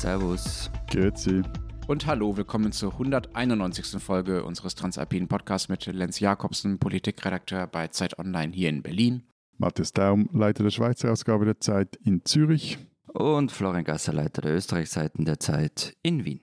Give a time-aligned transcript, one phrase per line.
[0.00, 0.70] Servus.
[0.90, 1.42] Grüezi.
[1.86, 4.02] Und hallo, willkommen zur 191.
[4.02, 9.24] Folge unseres Transalpinen Podcasts mit Lenz Jakobsen, Politikredakteur bei Zeit Online hier in Berlin.
[9.58, 12.78] Matthias Daum, Leiter der Schweizer Ausgabe der Zeit in Zürich.
[13.08, 16.40] Und Florian Gasser, Leiter der Österreichseiten der Zeit in Wien.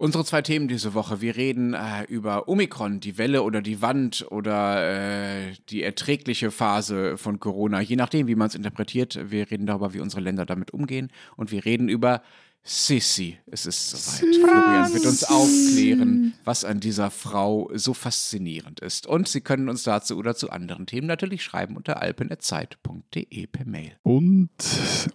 [0.00, 1.20] Unsere zwei Themen diese Woche.
[1.20, 7.18] Wir reden äh, über Omikron, die Welle oder die Wand oder äh, die erträgliche Phase
[7.18, 9.18] von Corona, je nachdem, wie man es interpretiert.
[9.30, 11.10] Wir reden darüber, wie unsere Länder damit umgehen.
[11.36, 12.22] Und wir reden über
[12.62, 14.34] Sissi, es ist soweit.
[14.36, 19.06] Florian wird uns aufklären, was an dieser Frau so faszinierend ist.
[19.06, 23.96] Und Sie können uns dazu oder zu anderen Themen natürlich schreiben unter alpenetzeit.de per Mail.
[24.02, 24.50] Und,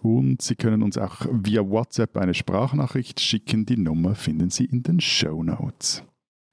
[0.02, 3.64] und Sie können uns auch via WhatsApp eine Sprachnachricht schicken.
[3.64, 6.02] Die Nummer finden Sie in den Show Notes.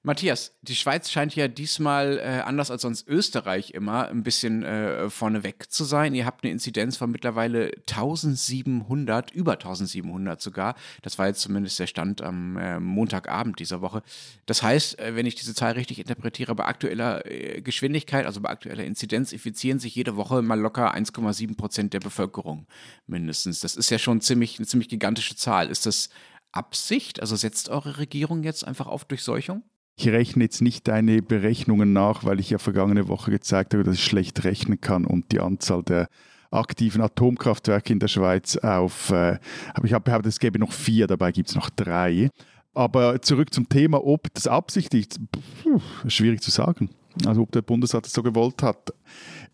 [0.06, 5.08] Matthias, die Schweiz scheint ja diesmal äh, anders als sonst Österreich immer ein bisschen äh,
[5.08, 6.14] vorneweg zu sein.
[6.14, 10.74] Ihr habt eine Inzidenz von mittlerweile 1700, über 1700 sogar.
[11.00, 14.02] Das war jetzt zumindest der Stand am äh, Montagabend dieser Woche.
[14.44, 18.50] Das heißt, äh, wenn ich diese Zahl richtig interpretiere, bei aktueller äh, Geschwindigkeit, also bei
[18.50, 22.66] aktueller Inzidenz, infizieren sich jede Woche mal locker 1,7 Prozent der Bevölkerung
[23.06, 23.60] mindestens.
[23.60, 25.70] Das ist ja schon ziemlich, eine ziemlich gigantische Zahl.
[25.70, 26.10] Ist das
[26.52, 27.20] Absicht?
[27.20, 29.62] Also setzt eure Regierung jetzt einfach auf Durchseuchung?
[29.96, 33.94] Ich rechne jetzt nicht deine Berechnungen nach, weil ich ja vergangene Woche gezeigt habe, dass
[33.94, 36.08] ich schlecht rechnen kann und die Anzahl der
[36.50, 39.38] aktiven Atomkraftwerke in der Schweiz auf, äh,
[39.82, 42.30] ich habe behauptet, es gäbe noch vier, dabei gibt es noch drei.
[42.74, 46.90] Aber zurück zum Thema, ob das Absicht ist, pff, schwierig zu sagen.
[47.24, 48.92] Also ob der Bundesrat es so gewollt hat.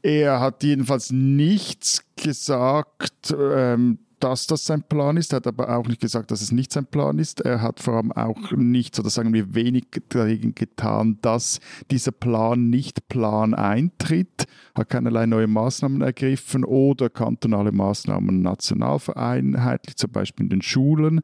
[0.02, 5.33] Er hat jedenfalls nichts gesagt, ähm, dass das sein Plan ist.
[5.33, 7.41] Er hat aber auch nicht gesagt, dass es nicht sein Plan ist.
[7.41, 12.71] Er hat vor allem auch nichts oder sagen wir wenig dagegen getan, dass dieser Plan
[12.71, 20.45] nicht Plan eintritt, hat keinerlei neue Maßnahmen ergriffen oder kantonale Maßnahmen national vereinheitlicht, zum Beispiel
[20.45, 21.21] in den Schulen.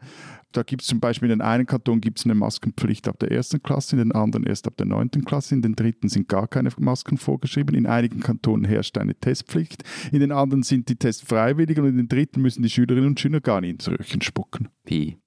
[0.56, 3.30] Da gibt es zum Beispiel in den einen Kanton gibt es eine Maskenpflicht ab der
[3.30, 6.48] ersten Klasse, in den anderen erst ab der neunten Klasse, in den dritten sind gar
[6.48, 11.22] keine Masken vorgeschrieben, in einigen Kantonen herrscht eine Testpflicht, in den anderen sind die Tests
[11.28, 14.70] freiwillig und in den dritten müssen die Schülerinnen und Schüler gar nicht ins Röhrchen spucken.
[14.84, 15.18] Wie?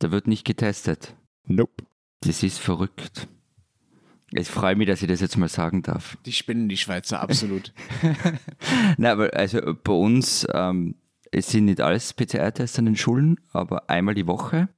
[0.00, 1.14] Da wird nicht getestet.
[1.44, 1.84] Nope.
[2.22, 3.28] Das ist verrückt.
[4.32, 6.18] Ich freue mich, dass ich das jetzt mal sagen darf.
[6.26, 7.72] Die spinnen die Schweizer absolut.
[8.98, 10.96] Na, aber also bei uns ähm,
[11.36, 14.70] es sind nicht alles PCR-Tests an den Schulen, aber einmal die Woche.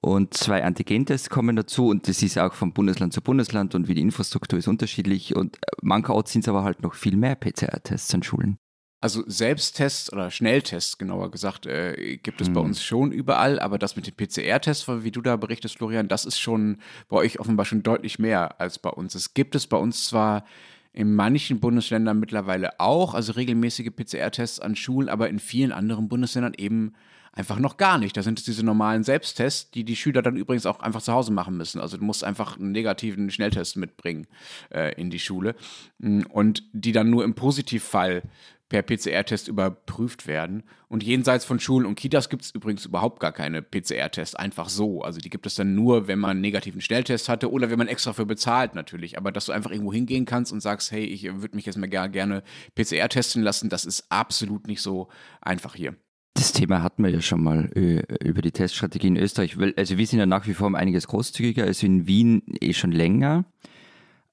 [0.00, 3.94] Und zwei Antigentests kommen dazu und das ist auch von Bundesland zu Bundesland und wie
[3.94, 5.36] die Infrastruktur ist unterschiedlich.
[5.36, 8.58] Und mancherorts sind es aber halt noch viel mehr PCR-Tests an Schulen.
[9.00, 12.54] Also Selbsttests oder Schnelltests, genauer gesagt, äh, gibt es hm.
[12.54, 16.24] bei uns schon überall, aber das mit den PCR-Tests, wie du da berichtest, Florian, das
[16.24, 19.14] ist schon bei euch offenbar schon deutlich mehr als bei uns.
[19.14, 20.44] Es gibt es bei uns zwar
[20.92, 26.54] in manchen Bundesländern mittlerweile auch, also regelmäßige PCR-Tests an Schulen, aber in vielen anderen Bundesländern
[26.56, 26.94] eben
[27.32, 28.16] einfach noch gar nicht.
[28.16, 31.32] Da sind es diese normalen Selbsttests, die die Schüler dann übrigens auch einfach zu Hause
[31.32, 31.80] machen müssen.
[31.80, 34.26] Also du musst einfach einen negativen Schnelltest mitbringen
[34.70, 35.54] äh, in die Schule
[35.98, 38.22] mm, und die dann nur im Positivfall
[38.70, 40.62] per PCR-Test überprüft werden.
[40.88, 45.02] Und jenseits von Schulen und Kitas gibt es übrigens überhaupt gar keine PCR-Tests, einfach so.
[45.02, 47.88] Also die gibt es dann nur, wenn man einen negativen Schnelltest hatte oder wenn man
[47.88, 49.18] extra für bezahlt natürlich.
[49.18, 51.88] Aber dass du einfach irgendwo hingehen kannst und sagst, hey, ich würde mich jetzt mal
[51.88, 52.42] gerne
[52.76, 55.08] PCR testen lassen, das ist absolut nicht so
[55.42, 55.96] einfach hier.
[56.34, 59.56] Das Thema hatten wir ja schon mal äh, über die Teststrategie in Österreich.
[59.76, 63.44] Also wir sind ja nach wie vor einiges großzügiger, also in Wien eh schon länger.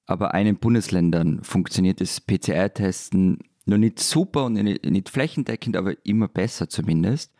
[0.06, 5.94] Aber in den Bundesländern funktioniert das PCR-Testen noch nicht super und nicht, nicht flächendeckend, aber
[6.04, 7.32] immer besser zumindest.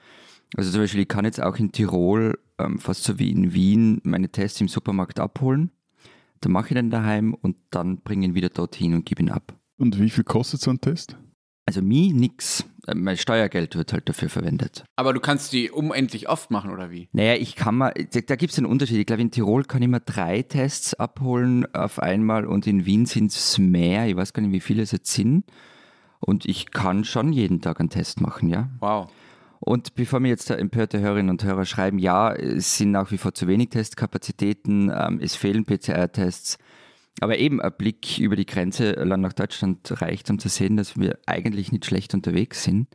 [0.56, 4.00] Also zum Beispiel, ich kann jetzt auch in Tirol, ähm, fast so wie in Wien,
[4.04, 5.70] meine Tests im Supermarkt abholen.
[6.40, 9.54] Dann mache ich den daheim und dann bringe ihn wieder dorthin und gebe ihn ab.
[9.76, 11.16] Und wie viel kostet so ein Test?
[11.66, 12.64] Also mir nix.
[12.86, 14.84] Äh, mein Steuergeld wird halt dafür verwendet.
[14.96, 17.08] Aber du kannst die unendlich oft machen, oder wie?
[17.12, 18.98] Naja, ich kann mal, da gibt es einen Unterschied.
[18.98, 23.04] Ich glaube, in Tirol kann ich mal drei Tests abholen auf einmal und in Wien
[23.04, 24.06] sind es mehr.
[24.06, 25.44] Ich weiß gar nicht, wie viele es jetzt sind.
[26.20, 28.68] Und ich kann schon jeden Tag einen Test machen, ja.
[28.80, 29.10] Wow.
[29.60, 33.34] Und bevor mir jetzt empörte Hörerinnen und Hörer schreiben, ja, es sind nach wie vor
[33.34, 36.58] zu wenig Testkapazitäten, ähm, es fehlen PCR-Tests.
[37.20, 40.96] Aber eben ein Blick über die Grenze lang nach Deutschland reicht, um zu sehen, dass
[40.96, 42.86] wir eigentlich nicht schlecht unterwegs sind.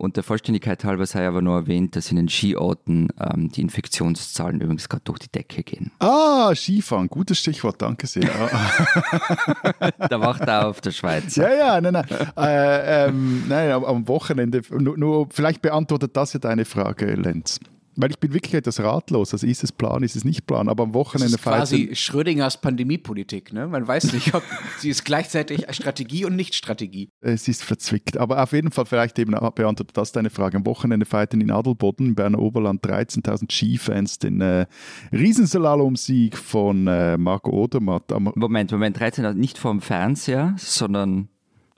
[0.00, 4.58] Und der Vollständigkeit halber sei aber nur erwähnt, dass in den Skiorten ähm, die Infektionszahlen
[4.58, 5.92] übrigens gerade durch die Decke gehen.
[5.98, 8.22] Ah, Skifahren, gutes Stichwort, danke sehr.
[10.08, 11.36] da macht er auf der Schweiz.
[11.36, 12.06] Ja, ja, nein, nein.
[12.34, 17.60] Äh, ähm, nein am Wochenende, nur, nur, vielleicht beantwortet das ja deine Frage, Lenz.
[18.00, 19.32] Weil ich bin wirklich etwas ratlos.
[19.32, 20.68] Also ist es Plan, ist es nicht Plan.
[20.68, 23.52] Aber am Wochenende das ist quasi Schrödingers Pandemiepolitik.
[23.52, 23.66] Ne?
[23.66, 24.42] Man weiß nicht, ob
[24.78, 27.10] sie ist gleichzeitig Strategie und nicht Strategie.
[27.20, 28.16] Es ist verzwickt.
[28.16, 30.56] Aber auf jeden Fall vielleicht eben beantwortet das deine Frage.
[30.56, 34.66] Am Wochenende feierten in Adelboden im Berner Oberland 13.000 Skifans den äh,
[35.12, 38.12] Riesenslalom-Sieg von äh, Marco Odermatt.
[38.12, 41.28] Am Moment, Moment, 13.000 nicht vom Fernseher, sondern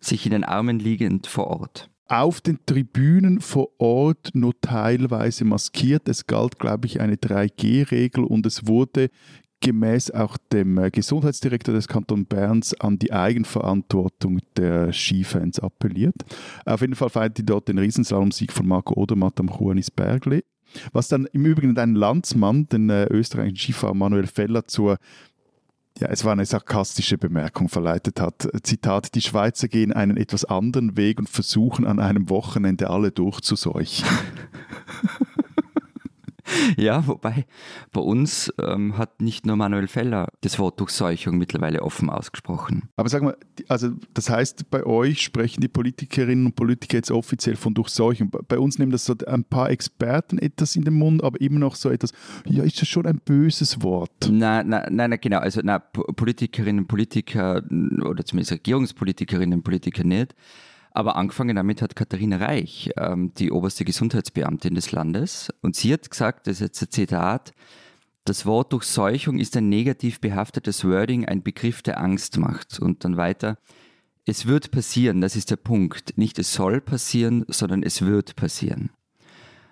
[0.01, 6.09] sich in den Armen liegend vor Ort auf den Tribünen vor Ort nur teilweise maskiert.
[6.09, 9.09] Es galt, glaube ich, eine 3G-Regel und es wurde
[9.63, 16.17] gemäß auch dem äh, Gesundheitsdirektor des Kantons Berns an die Eigenverantwortung der Skifans appelliert.
[16.67, 20.43] Auf jeden Fall feiert die dort den Riesenslalom-Sieg von Marco Odermatt am Juanis Bergli.
[20.93, 24.99] Was dann im Übrigen dein Landsmann, den äh, österreichischen Skifahrer Manuel Feller, zur
[25.99, 28.49] ja, es war eine sarkastische Bemerkung verleitet hat.
[28.63, 34.09] Zitat, die Schweizer gehen einen etwas anderen Weg und versuchen an einem Wochenende alle durchzuseuchen.
[36.77, 37.47] Ja, wobei
[37.93, 42.89] bei uns ähm, hat nicht nur Manuel Feller das Wort Durchseuchung mittlerweile offen ausgesprochen.
[42.97, 43.37] Aber sag mal,
[43.69, 48.31] also das heißt, bei euch sprechen die Politikerinnen und Politiker jetzt offiziell von Durchseuchung.
[48.49, 51.75] Bei uns nehmen das so ein paar Experten etwas in den Mund, aber immer noch
[51.75, 52.13] so etwas,
[52.47, 54.13] ja, ist das schon ein böses Wort?
[54.31, 55.39] Nein, nein, nein, nein genau.
[55.39, 57.63] Also na, Politikerinnen und Politiker
[58.05, 60.35] oder zumindest Regierungspolitikerinnen und Politiker nicht
[60.95, 65.53] aber angefangen damit hat Katharina Reich, ähm, die oberste Gesundheitsbeamtin des Landes.
[65.63, 67.53] Und sie hat gesagt, das ist jetzt ein Zitat,
[68.25, 72.79] das Wort Durchseuchung ist ein negativ behaftetes Wording, ein Begriff, der Angst macht.
[72.79, 73.59] Und dann weiter,
[74.27, 76.17] es wird passieren, das ist der Punkt.
[76.17, 78.91] Nicht es soll passieren, sondern es wird passieren.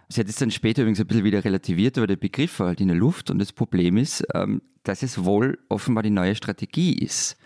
[0.08, 2.80] Sie hat es dann später übrigens ein bisschen wieder relativiert, aber der Begriff war halt
[2.80, 6.98] in der Luft und das Problem ist, ähm, dass es wohl offenbar die neue Strategie
[6.98, 7.36] ist.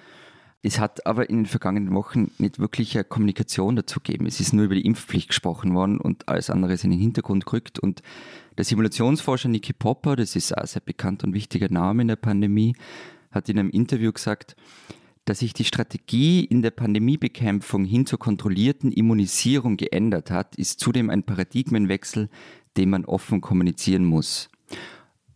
[0.67, 4.25] Es hat aber in den vergangenen Wochen nicht wirklich eine Kommunikation dazu gegeben.
[4.25, 7.45] Es ist nur über die Impfpflicht gesprochen worden und alles andere ist in den Hintergrund
[7.45, 7.79] gerückt.
[7.79, 8.01] Und
[8.57, 12.75] der Simulationsforscher Niki Popper, das ist auch sehr bekannter und wichtiger Name in der Pandemie,
[13.31, 14.57] hat in einem Interview gesagt,
[15.27, 21.11] dass sich die Strategie in der Pandemiebekämpfung hin zur kontrollierten Immunisierung geändert hat, ist zudem
[21.11, 22.31] ein Paradigmenwechsel,
[22.79, 24.49] den man offen kommunizieren muss.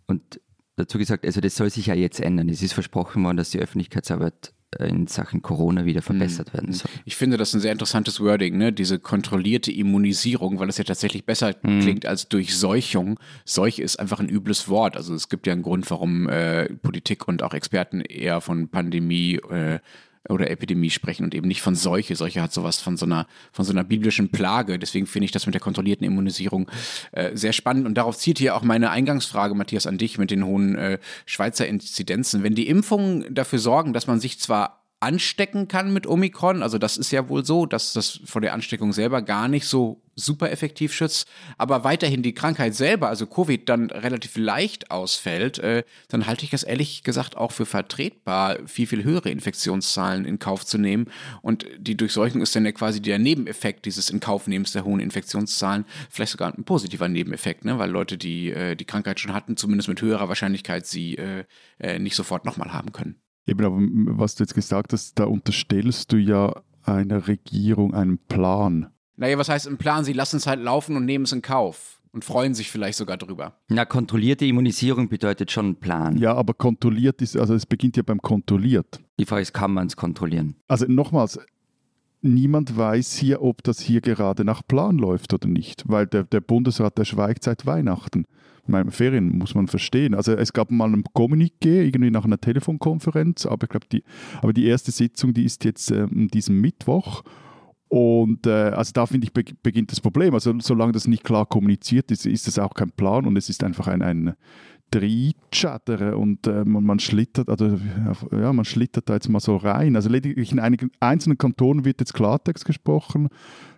[0.07, 0.41] Und
[0.77, 2.49] dazu gesagt, also das soll sich ja jetzt ändern.
[2.49, 6.91] Es ist versprochen worden, dass die Öffentlichkeitsarbeit in Sachen Corona wieder verbessert werden soll.
[7.07, 8.73] Ich finde das ein sehr interessantes Wording, ne?
[8.73, 11.81] diese kontrollierte Immunisierung, weil es ja tatsächlich besser mhm.
[11.81, 13.19] klingt als Durchseuchung.
[13.47, 14.97] Seuche ist einfach ein übles Wort.
[14.97, 19.37] Also es gibt ja einen Grund, warum äh, Politik und auch Experten eher von Pandemie
[19.37, 19.79] äh,
[20.29, 22.17] oder Epidemie sprechen und eben nicht von Seuche.
[22.17, 24.79] Seuche hat sowas von so einer, von so einer biblischen Plage.
[24.79, 26.71] Deswegen finde ich das mit der kontrollierten Immunisierung
[27.13, 27.87] äh, sehr spannend.
[27.87, 31.67] Und darauf zieht hier auch meine Eingangsfrage, Matthias, an dich mit den hohen äh, Schweizer
[31.67, 32.43] Inzidenzen.
[32.43, 36.63] Wenn die Impfungen dafür sorgen, dass man sich zwar anstecken kann mit Omikron.
[36.63, 40.03] Also das ist ja wohl so, dass das vor der Ansteckung selber gar nicht so
[40.17, 45.85] super effektiv schützt, aber weiterhin die Krankheit selber, also Covid, dann relativ leicht ausfällt, äh,
[46.09, 50.67] dann halte ich das ehrlich gesagt auch für vertretbar, viel, viel höhere Infektionszahlen in Kauf
[50.67, 51.07] zu nehmen.
[51.41, 56.33] Und die Durchseuchung ist dann ja quasi der Nebeneffekt dieses Inkaufnehmens der hohen Infektionszahlen, vielleicht
[56.33, 57.79] sogar ein positiver Nebeneffekt, ne?
[57.79, 61.45] weil Leute, die äh, die Krankheit schon hatten, zumindest mit höherer Wahrscheinlichkeit sie äh,
[61.79, 63.21] äh nicht sofort nochmal haben können.
[63.49, 63.79] Eben, aber
[64.19, 66.53] was du jetzt gesagt hast, da unterstellst du ja
[66.83, 68.89] einer Regierung einen Plan.
[69.17, 70.05] Naja, was heißt ein Plan?
[70.05, 73.17] Sie lassen es halt laufen und nehmen es in Kauf und freuen sich vielleicht sogar
[73.17, 73.55] drüber.
[73.69, 76.17] Na, kontrollierte Immunisierung bedeutet schon Plan.
[76.19, 79.01] Ja, aber kontrolliert ist, also es beginnt ja beim kontrolliert.
[79.19, 80.57] Die Frage ist, kann man es kontrollieren?
[80.69, 81.39] Also nochmals,
[82.21, 86.41] niemand weiß hier, ob das hier gerade nach Plan läuft oder nicht, weil der, der
[86.41, 88.27] Bundesrat, der schweigt seit Weihnachten
[88.69, 90.15] meine, Ferien muss man verstehen.
[90.15, 94.05] Also es gab mal ein Kommuniqué, irgendwie nach einer Telefonkonferenz, aber ich glaube, die,
[94.43, 97.23] aber die erste Sitzung, die ist jetzt äh, diesen Mittwoch.
[97.89, 100.35] Und äh, also da finde ich beginnt das Problem.
[100.35, 103.65] Also solange das nicht klar kommuniziert ist, ist das auch kein Plan und es ist
[103.65, 104.35] einfach ein, ein
[104.91, 107.79] Trichatter und äh, man, man, schlittert, also
[108.33, 109.97] ja, man schlittert da jetzt mal so rein.
[109.97, 113.29] Also lediglich in einigen einzelnen Kantonen wird jetzt Klartext gesprochen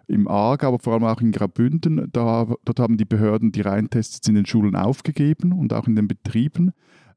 [0.07, 2.09] im Aargau, aber vor allem auch in Graubünden.
[2.13, 6.09] Da, dort haben die Behörden die Reintests in den Schulen aufgegeben und auch in den
[6.09, 6.73] Betrieben,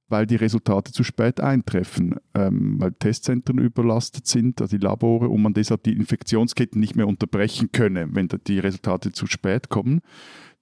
[0.10, 5.42] weil die Resultate zu spät eintreffen, ähm, weil Testzentren überlastet sind, also die Labore, und
[5.42, 10.02] man deshalb die Infektionsketten nicht mehr unterbrechen könne, wenn die Resultate zu spät kommen.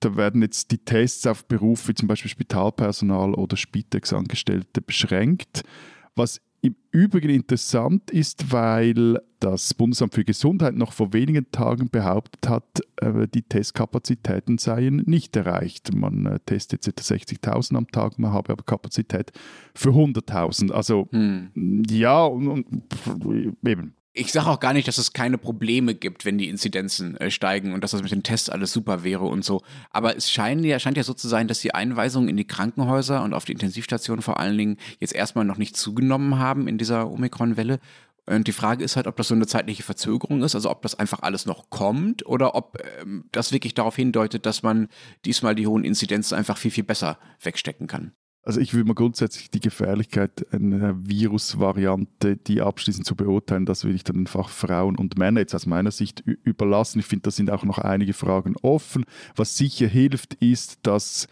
[0.02, 5.64] Da werden jetzt die Tests auf Berufe wie zum Beispiel Spitalpersonal oder Spitex-Angestellte beschränkt,
[6.16, 12.48] was im Übrigen interessant ist, weil das Bundesamt für Gesundheit noch vor wenigen Tagen behauptet
[12.48, 15.96] hat, äh, die Testkapazitäten seien nicht erreicht.
[15.96, 16.92] Man äh, testet ca.
[16.92, 19.32] 60.000 am Tag, man habe aber Kapazität
[19.74, 20.72] für 100.000.
[20.72, 21.84] Also hm.
[21.90, 23.96] ja, und, und, eben.
[24.14, 27.74] Ich sage auch gar nicht, dass es keine Probleme gibt, wenn die Inzidenzen äh, steigen
[27.74, 29.62] und dass das mit den Tests alles super wäre und so.
[29.90, 33.24] Aber es scheint ja, scheint ja so zu sein, dass die Einweisungen in die Krankenhäuser
[33.24, 37.10] und auf die Intensivstationen vor allen Dingen jetzt erstmal noch nicht zugenommen haben in dieser
[37.10, 37.80] Omikron-Welle.
[38.26, 40.96] Und die Frage ist halt, ob das so eine zeitliche Verzögerung ist, also ob das
[40.96, 44.90] einfach alles noch kommt oder ob ähm, das wirklich darauf hindeutet, dass man
[45.26, 48.14] diesmal die hohen Inzidenzen einfach viel, viel besser wegstecken kann.
[48.44, 53.96] Also ich würde mal grundsätzlich die Gefährlichkeit einer Virusvariante, die abschließend zu beurteilen, das würde
[53.96, 57.00] ich dann den Fachfrauen und Männern jetzt aus meiner Sicht überlassen.
[57.00, 59.06] Ich finde, da sind auch noch einige Fragen offen.
[59.36, 61.28] Was sicher hilft, ist, dass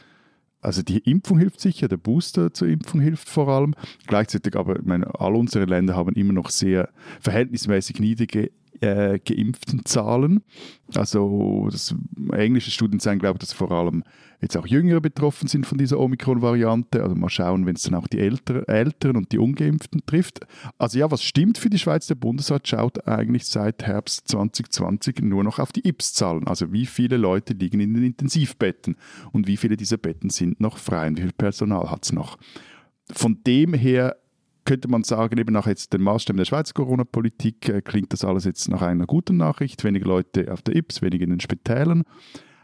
[0.61, 3.75] also die Impfung hilft sicher, der Booster zur Impfung hilft vor allem.
[4.07, 6.89] Gleichzeitig aber, ich meine, all unsere Länder haben immer noch sehr
[7.21, 8.51] verhältnismäßig niedrige
[8.81, 10.43] äh, geimpften Zahlen.
[10.93, 11.95] Also das,
[12.31, 14.03] englische Studien zeigen, glaube ich, dass vor allem
[14.41, 17.03] jetzt auch Jüngere betroffen sind von dieser Omikron-Variante.
[17.03, 20.41] Also mal schauen, wenn es dann auch die Älter, Älteren und die Ungeimpften trifft.
[20.77, 22.07] Also ja, was stimmt für die Schweiz?
[22.07, 26.47] Der Bundesrat schaut eigentlich seit Herbst 2020 nur noch auf die IPS-Zahlen.
[26.47, 28.95] Also wie viele Leute liegen in den Intensivbetten
[29.31, 32.37] und wie viele dieser Betten sind noch frei und wie viel Personal hat es noch.
[33.11, 34.15] Von dem her
[34.65, 38.45] könnte man sagen, eben nach jetzt den Maßstäben der Schweizer Corona-Politik äh, klingt das alles
[38.45, 39.83] jetzt nach einer guten Nachricht.
[39.83, 42.03] Weniger Leute auf der IPS, weniger in den Spitälern.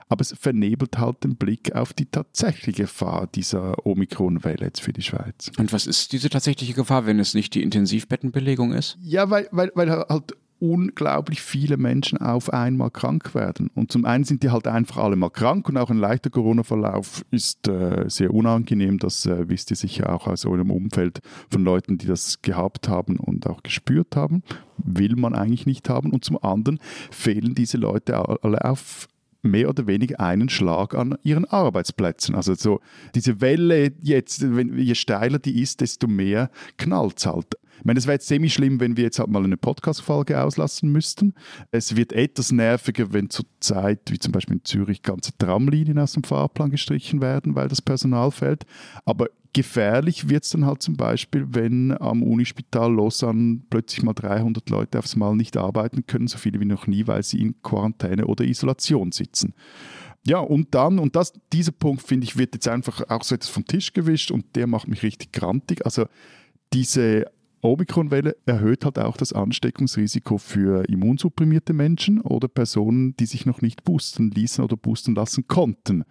[0.07, 5.01] Aber es vernebelt halt den Blick auf die tatsächliche Gefahr dieser Omikron-Welle jetzt für die
[5.01, 5.51] Schweiz.
[5.57, 8.97] Und was ist diese tatsächliche Gefahr, wenn es nicht die Intensivbettenbelegung ist?
[9.01, 13.69] Ja, weil, weil, weil halt unglaublich viele Menschen auf einmal krank werden.
[13.75, 17.25] Und zum einen sind die halt einfach alle mal krank und auch ein leichter Corona-Verlauf
[17.31, 18.97] ist äh, sehr unangenehm.
[18.99, 21.19] Das äh, wisst ihr sicher auch aus eurem Umfeld
[21.49, 24.43] von Leuten, die das gehabt haben und auch gespürt haben.
[24.77, 26.11] Will man eigentlich nicht haben.
[26.11, 26.79] Und zum anderen
[27.11, 29.07] fehlen diese Leute alle auf
[29.45, 32.35] mehr oder weniger einen Schlag an ihren Arbeitsplätzen.
[32.35, 32.81] Also so
[33.13, 37.57] diese Welle jetzt, wenn, je steiler die ist, desto mehr knallt es halt.
[37.79, 40.91] Ich meine, es wäre jetzt ziemlich schlimm, wenn wir jetzt halt mal eine Podcast-Folge auslassen
[40.91, 41.33] müssten.
[41.71, 46.13] Es wird etwas nerviger, wenn zur Zeit, wie zum Beispiel in Zürich, ganze Tramlinien aus
[46.13, 48.65] dem Fahrplan gestrichen werden, weil das Personal fällt.
[49.05, 54.69] Aber gefährlich wird es dann halt zum Beispiel, wenn am Unispital Lausanne plötzlich mal 300
[54.69, 58.27] Leute aufs Mal nicht arbeiten können, so viele wie noch nie, weil sie in Quarantäne
[58.27, 59.53] oder Isolation sitzen.
[60.27, 63.49] Ja, und dann, und das, dieser Punkt, finde ich, wird jetzt einfach auch so etwas
[63.49, 65.85] vom Tisch gewischt und der macht mich richtig grantig.
[65.85, 66.05] Also
[66.73, 67.25] diese
[67.65, 73.83] Omikron-Welle erhöht halt auch das Ansteckungsrisiko für immunsupprimierte Menschen oder Personen, die sich noch nicht
[73.83, 76.03] boosten ließen oder boosten lassen konnten.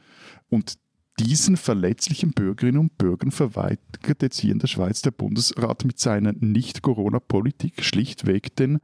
[0.49, 0.75] Und
[1.20, 6.32] diesen verletzlichen Bürgerinnen und Bürgern verweigert jetzt hier in der Schweiz der Bundesrat mit seiner
[6.32, 8.80] Nicht-Corona-Politik schlichtweg den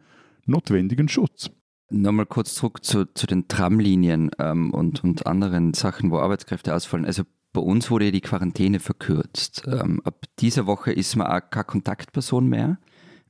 [0.46, 1.50] notwendigen Schutz.
[1.90, 7.04] Nochmal kurz zurück zu, zu den Tramlinien ähm, und, und anderen Sachen, wo Arbeitskräfte ausfallen.
[7.04, 9.62] Also bei uns wurde die Quarantäne verkürzt.
[9.66, 12.78] Ähm, ab dieser Woche ist man auch keine Kontaktperson mehr,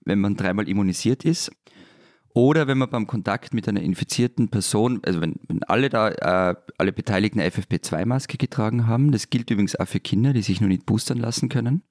[0.05, 1.51] wenn man dreimal immunisiert ist.
[2.33, 6.11] Oder wenn man beim Kontakt mit einer infizierten Person, also wenn, wenn alle da,
[6.51, 10.61] äh, alle Beteiligten eine FFP2-Maske getragen haben, das gilt übrigens auch für Kinder, die sich
[10.61, 11.83] noch nicht boostern lassen können.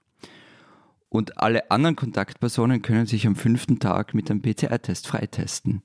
[1.10, 5.82] Und alle anderen Kontaktpersonen können sich am fünften Tag mit einem PCR-Test freitesten.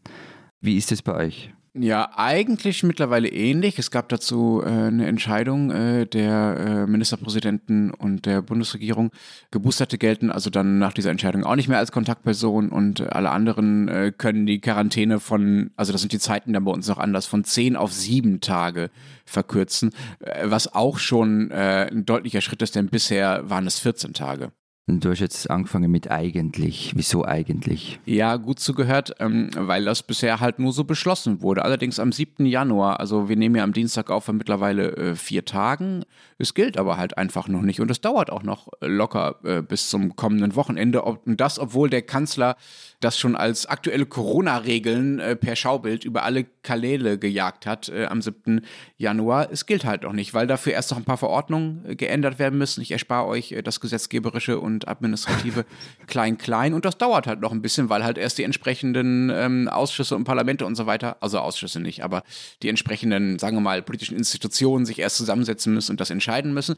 [0.60, 1.52] Wie ist es bei euch?
[1.76, 3.80] Ja, eigentlich mittlerweile ähnlich.
[3.80, 9.10] Es gab dazu äh, eine Entscheidung äh, der äh, Ministerpräsidenten und der Bundesregierung.
[9.50, 13.88] Geboosterte gelten also dann nach dieser Entscheidung auch nicht mehr als Kontaktperson und alle anderen
[13.88, 17.26] äh, können die Quarantäne von, also das sind die Zeiten dann bei uns noch anders,
[17.26, 18.90] von zehn auf sieben Tage
[19.24, 19.90] verkürzen,
[20.20, 24.52] äh, was auch schon äh, ein deutlicher Schritt ist, denn bisher waren es 14 Tage.
[24.86, 26.92] Du hast jetzt angefangen mit eigentlich.
[26.94, 28.00] Wieso eigentlich?
[28.04, 31.64] Ja, gut zugehört, ähm, weil das bisher halt nur so beschlossen wurde.
[31.64, 32.44] Allerdings am 7.
[32.44, 36.04] Januar, also wir nehmen ja am Dienstag auf vor mittlerweile äh, vier Tagen.
[36.36, 39.88] Es gilt aber halt einfach noch nicht und es dauert auch noch locker äh, bis
[39.88, 41.00] zum kommenden Wochenende.
[41.00, 42.56] Und das, obwohl der Kanzler
[43.04, 48.22] das schon als aktuelle Corona-Regeln äh, per Schaubild über alle Kanäle gejagt hat äh, am
[48.22, 48.62] 7.
[48.96, 49.50] Januar.
[49.52, 52.58] Es gilt halt noch nicht, weil dafür erst noch ein paar Verordnungen äh, geändert werden
[52.58, 52.80] müssen.
[52.80, 55.66] Ich erspare euch äh, das gesetzgeberische und administrative
[56.06, 60.16] Klein-Klein und das dauert halt noch ein bisschen, weil halt erst die entsprechenden ähm, Ausschüsse
[60.16, 62.22] und Parlamente und so weiter, also Ausschüsse nicht, aber
[62.62, 66.76] die entsprechenden, sagen wir mal, politischen Institutionen sich erst zusammensetzen müssen und das entscheiden müssen.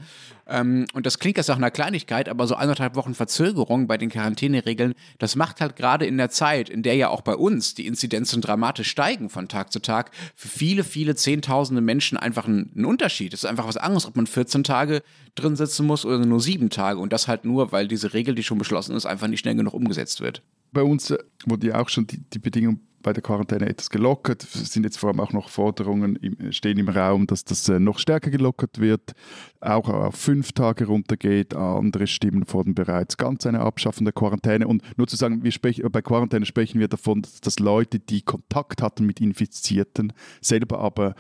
[0.49, 4.11] Ähm, und das klingt jetzt nach einer Kleinigkeit, aber so anderthalb Wochen Verzögerung bei den
[4.11, 7.75] Quarantäneregeln, das macht halt gerade in in der Zeit, in der ja auch bei uns
[7.75, 12.73] die Inzidenzen dramatisch steigen von Tag zu Tag, für viele, viele Zehntausende Menschen einfach ein,
[12.75, 13.35] ein Unterschied.
[13.35, 15.03] Es ist einfach was anderes, ob man 14 Tage
[15.35, 17.01] drin sitzen muss oder nur sieben Tage.
[17.01, 19.75] Und das halt nur, weil diese Regel, die schon beschlossen ist, einfach nicht schnell genug
[19.75, 20.41] umgesetzt wird.
[20.73, 21.15] Bei uns
[21.47, 24.43] wurde ja auch schon die, die Bedingung bei der Quarantäne etwas gelockert.
[24.43, 27.79] Es sind jetzt vor allem auch noch Forderungen im, stehen im Raum, dass das äh,
[27.79, 29.13] noch stärker gelockert wird,
[29.61, 31.55] auch auf fünf Tage runtergeht.
[31.55, 34.67] Andere Stimmen fordern bereits ganz eine Abschaffung der Quarantäne.
[34.67, 38.83] Und nur zu sagen, wir sprechen, bei Quarantäne sprechen wir davon, dass Leute, die Kontakt
[38.83, 41.15] hatten mit Infizierten, selber aber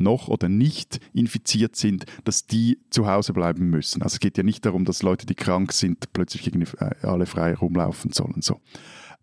[0.00, 4.02] noch oder nicht infiziert sind, dass die zu Hause bleiben müssen.
[4.02, 7.54] Also es geht ja nicht darum, dass Leute, die krank sind, plötzlich äh, alle frei
[7.54, 8.42] rumlaufen sollen.
[8.42, 8.60] So.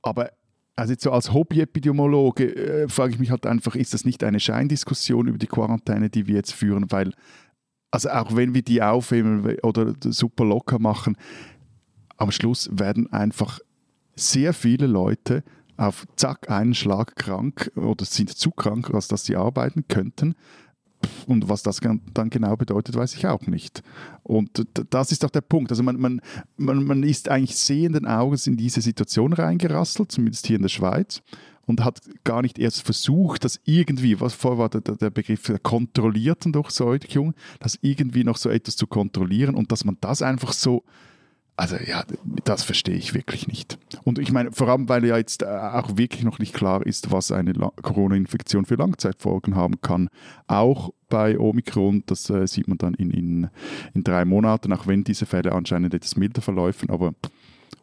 [0.01, 0.31] Aber
[0.75, 4.39] also jetzt so als Hobby-Epidemiologe äh, frage ich mich halt einfach, ist das nicht eine
[4.39, 6.89] Scheindiskussion über die Quarantäne, die wir jetzt führen?
[6.89, 7.13] Weil,
[7.91, 11.17] also auch wenn wir die aufheben oder super locker machen,
[12.17, 13.59] am Schluss werden einfach
[14.15, 15.43] sehr viele Leute
[15.77, 20.35] auf zack einen Schlag krank oder sind zu krank, als dass sie arbeiten könnten.
[21.27, 21.79] Und was das
[22.13, 23.83] dann genau bedeutet, weiß ich auch nicht.
[24.23, 25.71] Und das ist doch der Punkt.
[25.71, 26.21] Also man, man,
[26.57, 31.21] man, man ist eigentlich sehenden Auges in diese Situation reingerasselt, zumindest hier in der Schweiz,
[31.65, 35.59] und hat gar nicht erst versucht, das irgendwie, was vorher war der, der Begriff der
[35.59, 40.83] kontrollierten Durchseuchung, das irgendwie noch so etwas zu kontrollieren und dass man das einfach so
[41.57, 42.03] also ja,
[42.43, 43.77] das verstehe ich wirklich nicht.
[44.03, 47.11] Und ich meine, vor allem, weil ja jetzt äh, auch wirklich noch nicht klar ist,
[47.11, 50.09] was eine Corona-Infektion für Langzeitfolgen haben kann.
[50.47, 53.49] Auch bei Omikron, das äh, sieht man dann in, in,
[53.93, 56.89] in drei Monaten, auch wenn diese Fälle anscheinend etwas milder verläufen.
[56.89, 57.13] Aber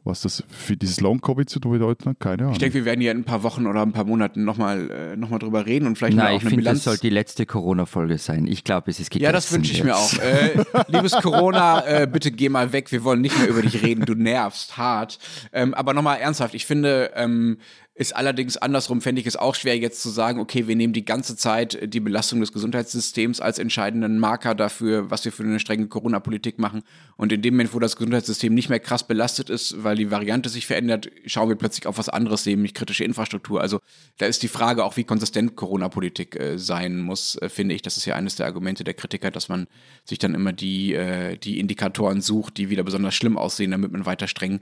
[0.05, 2.53] was das für dieses Long-Covid zu bedeuten hat, keine Ahnung.
[2.53, 5.17] Ich denke, wir werden ja in ein paar Wochen oder ein paar Monaten nochmal äh,
[5.17, 8.19] noch mal drüber reden und vielleicht Nein, auch ich finde, das soll die letzte Corona-Folge
[8.19, 8.47] sein.
[8.47, 9.87] Ich glaube, es ist gegessen Ja, das wünsche ich jetzt.
[9.87, 10.13] mir auch.
[10.19, 12.91] Äh, liebes Corona, äh, bitte geh mal weg.
[12.93, 14.05] Wir wollen nicht mehr über dich reden.
[14.05, 15.19] Du nervst hart.
[15.53, 17.59] Ähm, aber nochmal ernsthaft, ich finde, ähm,
[17.99, 21.05] ist allerdings andersrum, fände ich es auch schwer, jetzt zu sagen, okay, wir nehmen die
[21.05, 25.89] ganze Zeit die Belastung des Gesundheitssystems als entscheidenden Marker dafür, was wir für eine strenge
[25.89, 26.85] Corona-Politik machen.
[27.17, 30.49] Und in dem Moment, wo das Gesundheitssystem nicht mehr krass belastet ist, weil die Variante
[30.49, 33.61] sich verändert, schauen wir plötzlich auf was anderes, nämlich kritische Infrastruktur.
[33.61, 33.81] Also
[34.19, 37.83] da ist die Frage auch, wie konsistent Corona-Politik äh, sein muss, äh, finde ich.
[37.83, 39.67] Das ist ja eines der Argumente der Kritiker, dass man
[40.05, 44.07] sich dann immer die, äh, die Indikatoren sucht, die wieder besonders schlimm aussehen, damit man
[44.07, 44.61] weiter streng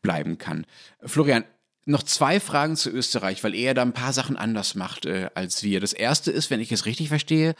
[0.00, 0.64] bleiben kann.
[1.02, 1.44] Florian,
[1.88, 5.62] noch zwei Fragen zu Österreich, weil er da ein paar Sachen anders macht äh, als
[5.62, 5.80] wir.
[5.80, 7.54] Das erste ist, wenn ich es richtig verstehe,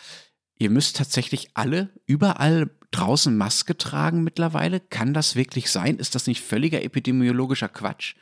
[0.58, 4.80] ihr müsst tatsächlich alle überall draußen Maske tragen mittlerweile.
[4.80, 5.96] Kann das wirklich sein?
[5.96, 8.14] Ist das nicht völliger epidemiologischer Quatsch?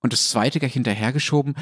[0.00, 1.54] Und das zweite gleich hinterhergeschoben.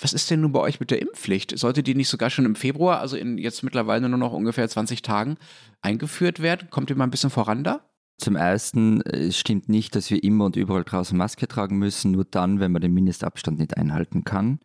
[0.00, 1.58] Was ist denn nun bei euch mit der Impfpflicht?
[1.58, 5.02] Sollte die nicht sogar schon im Februar, also in jetzt mittlerweile nur noch ungefähr 20
[5.02, 5.36] Tagen,
[5.80, 6.68] eingeführt werden?
[6.70, 7.88] Kommt ihr mal ein bisschen voran da?
[8.18, 12.24] Zum Ersten, es stimmt nicht, dass wir immer und überall draußen Maske tragen müssen, nur
[12.24, 14.58] dann, wenn man den Mindestabstand nicht einhalten kann.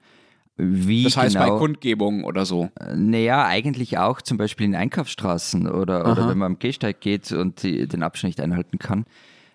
[0.57, 2.69] Wie das heißt genau, bei Kundgebungen oder so?
[2.95, 7.63] Naja, eigentlich auch, zum Beispiel in Einkaufsstraßen oder, oder wenn man am Gehsteig geht und
[7.63, 9.05] die, den Abstand nicht einhalten kann.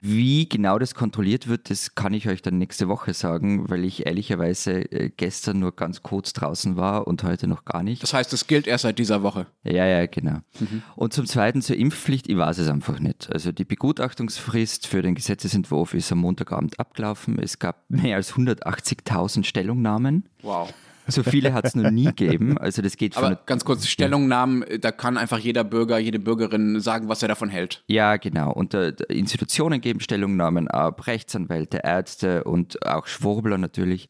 [0.00, 4.06] Wie genau das kontrolliert wird, das kann ich euch dann nächste Woche sagen, weil ich
[4.06, 8.02] ehrlicherweise äh, gestern nur ganz kurz draußen war und heute noch gar nicht.
[8.02, 9.46] Das heißt, es gilt erst seit dieser Woche.
[9.64, 10.38] Ja, ja, genau.
[10.60, 10.82] Mhm.
[10.94, 13.28] Und zum Zweiten zur Impfpflicht, ich weiß es einfach nicht.
[13.32, 17.38] Also die Begutachtungsfrist für den Gesetzesentwurf ist am Montagabend abgelaufen.
[17.38, 20.28] Es gab mehr als 180.000 Stellungnahmen.
[20.42, 20.72] Wow.
[21.08, 22.58] So viele hat es noch nie gegeben.
[22.58, 27.08] Also das geht Aber ganz kurz, Stellungnahmen, da kann einfach jeder Bürger, jede Bürgerin sagen,
[27.08, 27.82] was er davon hält.
[27.86, 28.52] Ja, genau.
[28.52, 34.08] Und äh, Institutionen geben Stellungnahmen ab, Rechtsanwälte, Ärzte und auch Schwurbler natürlich.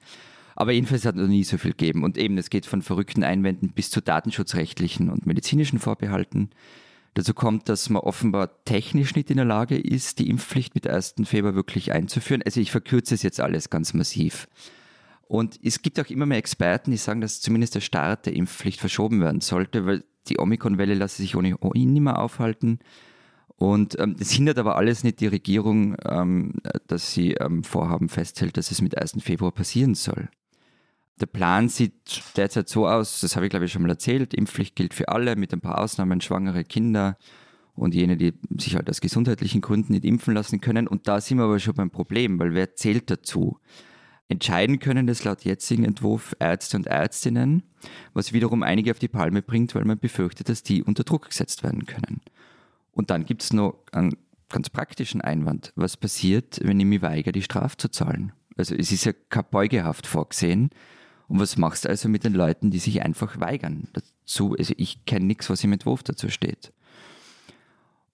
[0.54, 2.02] Aber jedenfalls hat es noch nie so viel gegeben.
[2.02, 6.50] Und eben, es geht von verrückten Einwänden bis zu datenschutzrechtlichen und medizinischen Vorbehalten.
[7.12, 11.14] Dazu kommt, dass man offenbar technisch nicht in der Lage ist, die Impfpflicht mit 1.
[11.24, 12.42] Februar wirklich einzuführen.
[12.44, 14.48] Also ich verkürze es jetzt alles ganz massiv.
[15.28, 18.80] Und es gibt auch immer mehr Experten, die sagen, dass zumindest der Start der Impfpflicht
[18.80, 22.78] verschoben werden sollte, weil die Omikron-Welle lasse sich ohnehin nicht mehr aufhalten.
[23.56, 26.54] Und ähm, das hindert aber alles nicht die Regierung, ähm,
[26.86, 29.16] dass sie ähm, Vorhaben festhält, dass es mit 1.
[29.20, 30.28] Februar passieren soll.
[31.20, 34.76] Der Plan sieht derzeit so aus, das habe ich glaube ich schon mal erzählt, Impfpflicht
[34.76, 37.16] gilt für alle, mit ein paar Ausnahmen, schwangere Kinder
[37.74, 40.86] und jene, die sich halt aus gesundheitlichen Gründen nicht impfen lassen können.
[40.86, 43.58] Und da sind wir aber schon beim Problem, weil wer zählt dazu?
[44.28, 47.62] Entscheiden können das laut jetzigen Entwurf Ärzte und Ärztinnen,
[48.12, 51.62] was wiederum einige auf die Palme bringt, weil man befürchtet, dass die unter Druck gesetzt
[51.62, 52.20] werden können.
[52.92, 54.16] Und dann gibt es noch einen
[54.48, 55.72] ganz praktischen Einwand.
[55.76, 58.32] Was passiert, wenn ich mich weigere, die Strafe zu zahlen?
[58.56, 60.70] Also es ist ja keine Beugehaft vorgesehen.
[61.28, 64.56] Und was machst du also mit den Leuten, die sich einfach weigern dazu?
[64.58, 66.72] Also ich kenne nichts, was im Entwurf dazu steht.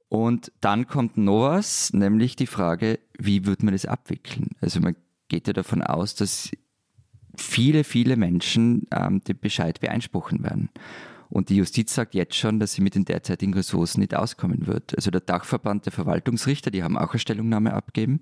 [0.08, 4.50] Und dann kommt noch was, nämlich die Frage, wie wird man das abwickeln?
[4.60, 4.96] Also man
[5.32, 6.50] geht ja davon aus, dass
[7.38, 10.68] viele, viele Menschen ähm, den Bescheid beeinspruchen werden.
[11.30, 14.94] Und die Justiz sagt jetzt schon, dass sie mit den derzeitigen Ressourcen nicht auskommen wird.
[14.94, 18.20] Also der Dachverband der Verwaltungsrichter, die haben auch eine Stellungnahme abgegeben.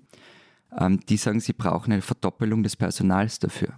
[0.79, 3.77] ähm, die sagen, sie brauchen eine Verdoppelung des Personals dafür.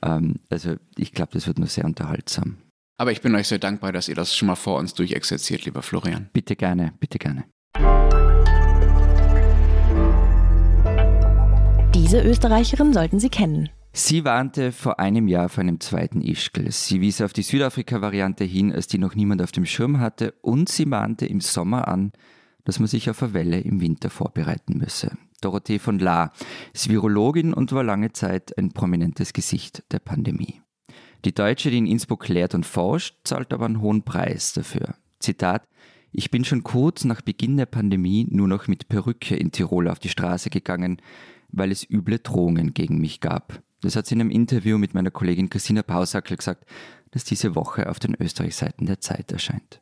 [0.00, 2.58] Ähm, also ich glaube, das wird nur sehr unterhaltsam.
[2.96, 5.82] Aber ich bin euch sehr dankbar, dass ihr das schon mal vor uns durchexerziert, lieber
[5.82, 6.28] Florian.
[6.32, 7.46] Bitte gerne, bitte gerne.
[11.94, 13.68] Diese Österreicherin sollten Sie kennen.
[13.92, 16.70] Sie warnte vor einem Jahr vor einem zweiten Ischgl.
[16.70, 20.68] Sie wies auf die Südafrika-Variante hin, als die noch niemand auf dem Schirm hatte, und
[20.68, 22.12] sie mahnte im Sommer an,
[22.64, 25.16] dass man sich auf eine Welle im Winter vorbereiten müsse.
[25.40, 26.30] Dorothee von La
[26.72, 30.62] ist Virologin und war lange Zeit ein prominentes Gesicht der Pandemie.
[31.24, 34.94] Die Deutsche, die in Innsbruck lehrt und forscht, zahlt aber einen hohen Preis dafür.
[35.18, 35.64] Zitat
[36.12, 40.00] ich bin schon kurz nach Beginn der Pandemie nur noch mit Perücke in Tirol auf
[40.00, 41.00] die Straße gegangen,
[41.52, 43.62] weil es üble Drohungen gegen mich gab.
[43.80, 46.64] Das hat sie in einem Interview mit meiner Kollegin Christina Pausackel gesagt,
[47.12, 49.80] das diese Woche auf den Österreichseiten der Zeit erscheint.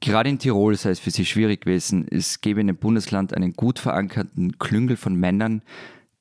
[0.00, 2.06] Gerade in Tirol sei es für sie schwierig gewesen.
[2.08, 5.62] Es gäbe in dem Bundesland einen gut verankerten Klüngel von Männern,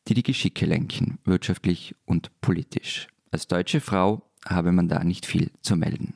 [0.08, 3.08] die die Geschicke lenken, wirtschaftlich und politisch.
[3.30, 6.16] Als deutsche Frau habe man da nicht viel zu melden.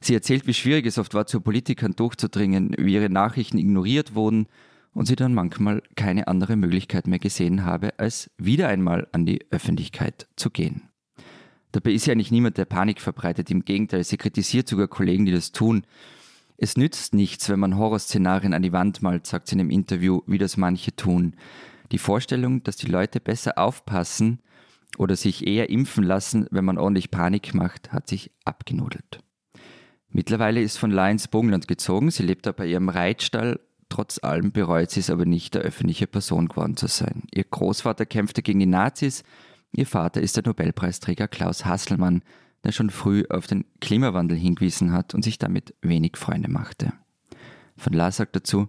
[0.00, 4.46] Sie erzählt, wie schwierig es oft war, zu Politikern durchzudringen, wie ihre Nachrichten ignoriert wurden
[4.92, 9.40] und sie dann manchmal keine andere Möglichkeit mehr gesehen habe, als wieder einmal an die
[9.50, 10.88] Öffentlichkeit zu gehen.
[11.72, 13.50] Dabei ist ja eigentlich niemand, der Panik verbreitet.
[13.50, 15.84] Im Gegenteil, sie kritisiert sogar Kollegen, die das tun.
[16.56, 20.22] Es nützt nichts, wenn man Horrorszenarien an die Wand malt, sagt sie in einem Interview,
[20.26, 21.36] wie das manche tun.
[21.92, 24.40] Die Vorstellung, dass die Leute besser aufpassen
[24.98, 29.20] oder sich eher impfen lassen, wenn man ordentlich Panik macht, hat sich abgenudelt.
[30.08, 32.10] Mittlerweile ist von Lions Burgenland gezogen.
[32.10, 36.06] Sie lebt da bei ihrem Reitstall Trotz allem bereut sie es aber nicht, der öffentliche
[36.06, 37.24] Person geworden zu sein.
[37.34, 39.24] Ihr Großvater kämpfte gegen die Nazis,
[39.72, 42.22] ihr Vater ist der Nobelpreisträger Klaus Hasselmann,
[42.64, 46.92] der schon früh auf den Klimawandel hingewiesen hat und sich damit wenig Freunde machte.
[47.76, 48.68] Von La sagt dazu,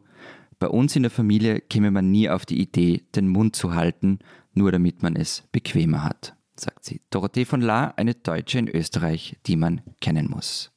[0.58, 4.20] bei uns in der Familie käme man nie auf die Idee, den Mund zu halten,
[4.54, 7.02] nur damit man es bequemer hat, sagt sie.
[7.12, 10.72] Dorothee von La, eine Deutsche in Österreich, die man kennen muss.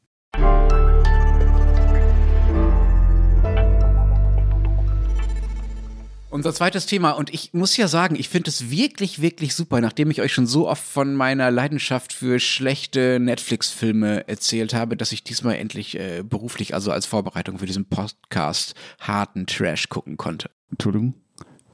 [6.35, 10.11] Unser zweites Thema, und ich muss ja sagen, ich finde es wirklich, wirklich super, nachdem
[10.11, 15.23] ich euch schon so oft von meiner Leidenschaft für schlechte Netflix-Filme erzählt habe, dass ich
[15.23, 20.51] diesmal endlich äh, beruflich, also als Vorbereitung für diesen Podcast, harten Trash gucken konnte.
[20.73, 21.15] Entschuldigung?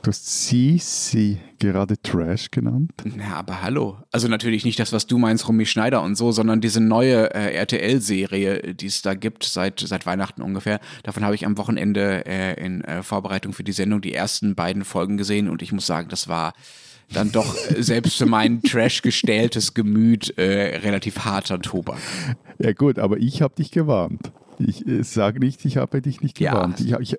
[0.02, 2.92] Du hast sie, sie gerade Trash genannt?
[3.04, 3.98] Na, aber hallo.
[4.10, 7.54] Also natürlich nicht das, was du meinst, Romy Schneider und so, sondern diese neue äh,
[7.54, 10.80] RTL-Serie, die es da gibt, seit, seit Weihnachten ungefähr.
[11.02, 14.84] Davon habe ich am Wochenende äh, in äh, Vorbereitung für die Sendung die ersten beiden
[14.84, 16.54] Folgen gesehen und ich muss sagen, das war
[17.12, 21.98] dann doch äh, selbst für mein trash-gestähltes Gemüt äh, relativ harter Tobak.
[22.58, 24.32] Ja gut, aber ich habe dich gewarnt.
[24.58, 26.80] Ich äh, sage nicht, ich habe dich nicht gewarnt.
[26.80, 26.98] Ja.
[27.00, 27.18] Ich, ich,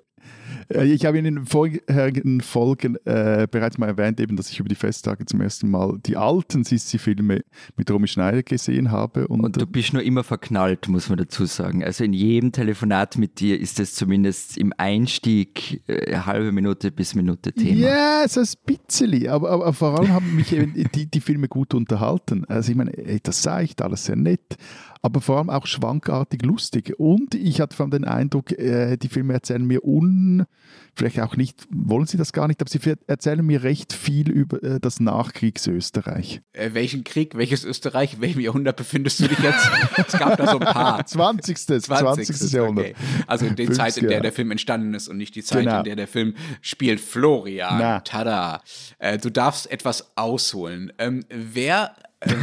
[0.80, 4.74] ich habe in den vorherigen Folgen äh, bereits mal erwähnt, eben, dass ich über die
[4.74, 7.42] Festtage zum ersten Mal die alten Sissi-Filme
[7.76, 9.28] mit Romy Schneider gesehen habe.
[9.28, 11.84] Und, und, du bist nur immer verknallt, muss man dazu sagen.
[11.84, 17.14] Also in jedem Telefonat mit dir ist es zumindest im Einstieg äh, halbe Minute bis
[17.14, 17.88] Minute Thema.
[17.88, 19.28] Ja, so ein bisschen.
[19.28, 20.48] Aber, aber, vor allem haben mich
[20.94, 22.44] die, die Filme gut unterhalten.
[22.46, 24.56] Also ich meine, das sah ich alles sehr nett
[25.02, 26.94] aber vor allem auch schwankartig lustig.
[26.98, 30.46] Und ich hatte vor allem den Eindruck, äh, die Filme erzählen mir un,
[30.94, 34.62] vielleicht auch nicht, wollen sie das gar nicht, aber sie erzählen mir recht viel über
[34.62, 36.42] äh, das Nachkriegsösterreich.
[36.52, 39.68] Äh, welchen Krieg, welches Österreich, in welchem Jahrhundert befindest du dich jetzt?
[40.06, 41.04] es gab da so ein paar.
[41.04, 41.58] 20.
[41.58, 41.84] 20.
[41.84, 42.52] 20.
[42.52, 42.86] Jahrhundert.
[42.86, 42.94] Okay.
[43.26, 45.78] Also in der Zeit, in der der Film entstanden ist und nicht die Zeit, genau.
[45.78, 47.00] in der der Film spielt.
[47.00, 48.00] Florian, Na.
[48.00, 48.62] tada.
[48.98, 50.92] Äh, du darfst etwas ausholen.
[50.98, 51.96] Ähm, wer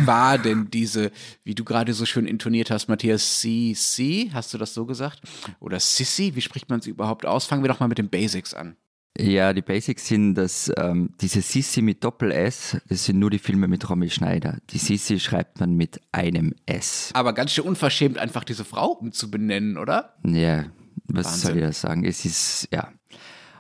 [0.06, 1.12] war denn diese,
[1.44, 5.22] wie du gerade so schön intoniert hast, Matthias, CC, hast du das so gesagt?
[5.60, 7.46] Oder Sissy, wie spricht man sie überhaupt aus?
[7.46, 8.76] Fangen wir doch mal mit den Basics an.
[9.18, 13.68] Ja, die Basics sind, dass ähm, diese Sissi mit Doppel-S, das sind nur die Filme
[13.68, 14.60] mit Romy Schneider.
[14.70, 17.10] Die Sissi schreibt man mit einem S.
[17.14, 20.16] Aber ganz schön unverschämt, einfach diese Frau umzubenennen, oder?
[20.26, 20.66] Ja,
[21.06, 21.42] was Wahnsinn.
[21.42, 22.06] soll ich da sagen?
[22.06, 22.94] Es ist, ja,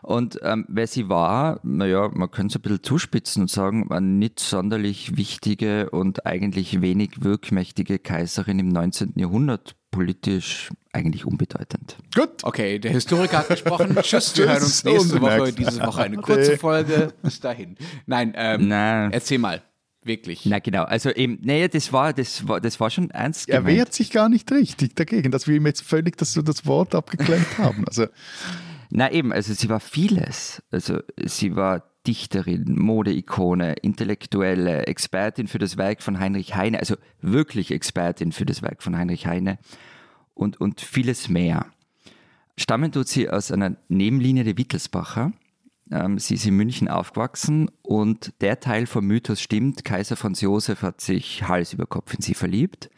[0.02, 4.06] und ähm, wer sie war, naja, man könnte es ein bisschen zuspitzen und sagen, eine
[4.06, 9.14] nicht sonderlich wichtige und eigentlich wenig wirkmächtige Kaiserin im 19.
[9.16, 11.98] Jahrhundert, politisch eigentlich unbedeutend.
[12.16, 12.44] Gut.
[12.44, 13.96] Okay, der Historiker hat gesprochen.
[14.02, 15.54] Tschüss, wir hören uns nächste Woche.
[15.54, 17.14] Diese Woche eine kurze Folge.
[17.22, 17.76] Bis dahin.
[18.06, 19.10] Nein, ähm, Na.
[19.10, 19.62] erzähl mal.
[20.02, 20.46] Wirklich.
[20.46, 23.68] Na genau, also eben, naja, das war, das war, das war schon ernst gemeint.
[23.68, 26.96] Er wehrt sich gar nicht richtig dagegen, dass wir ihm jetzt völlig das, das Wort
[26.96, 27.84] abgeklemmt haben.
[27.86, 28.08] Also
[28.89, 30.63] na eben, also sie war vieles.
[30.71, 37.71] Also sie war Dichterin, Modeikone, Intellektuelle, Expertin für das Werk von Heinrich Heine, also wirklich
[37.71, 39.60] Expertin für das Werk von Heinrich Heine
[40.34, 41.67] und, und vieles mehr.
[42.58, 45.34] Stammen tut sie aus einer Nebenlinie der Wittelsbacher.
[45.91, 49.86] Ähm, sie ist in München aufgewachsen und der Teil vom Mythos stimmt.
[49.86, 52.89] Kaiser Franz Josef hat sich Hals über Kopf in sie verliebt.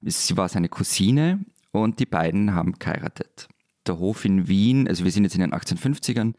[0.00, 3.48] Sie war seine Cousine und die beiden haben geheiratet.
[3.86, 6.34] Der Hof in Wien, also wir sind jetzt in den 1850ern,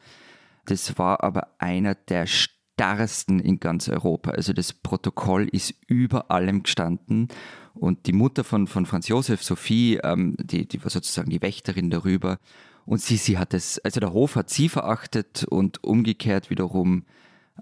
[0.66, 4.32] das war aber einer der starrsten in ganz Europa.
[4.32, 7.28] Also das Protokoll ist über allem gestanden
[7.74, 11.90] und die Mutter von, von Franz Josef, Sophie, ähm, die, die war sozusagen die Wächterin
[11.90, 12.40] darüber.
[12.86, 17.04] Und sie, sie hat es, also der Hof hat sie verachtet und umgekehrt wiederum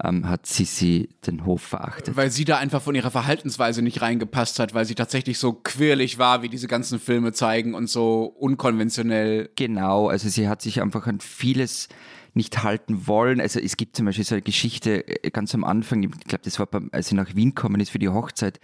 [0.02, 2.16] ähm, hat Sissi den Hof verachtet.
[2.16, 6.18] Weil sie da einfach von ihrer Verhaltensweise nicht reingepasst hat, weil sie tatsächlich so quirlig
[6.18, 9.50] war, wie diese ganzen Filme zeigen und so unkonventionell.
[9.56, 11.90] Genau, also sie hat sich einfach an vieles
[12.34, 13.40] nicht halten wollen.
[13.40, 16.58] Also es gibt zum Beispiel so eine Geschichte äh, ganz am Anfang, ich glaube, das
[16.58, 18.60] war, beim, als sie nach Wien gekommen ist für die Hochzeit,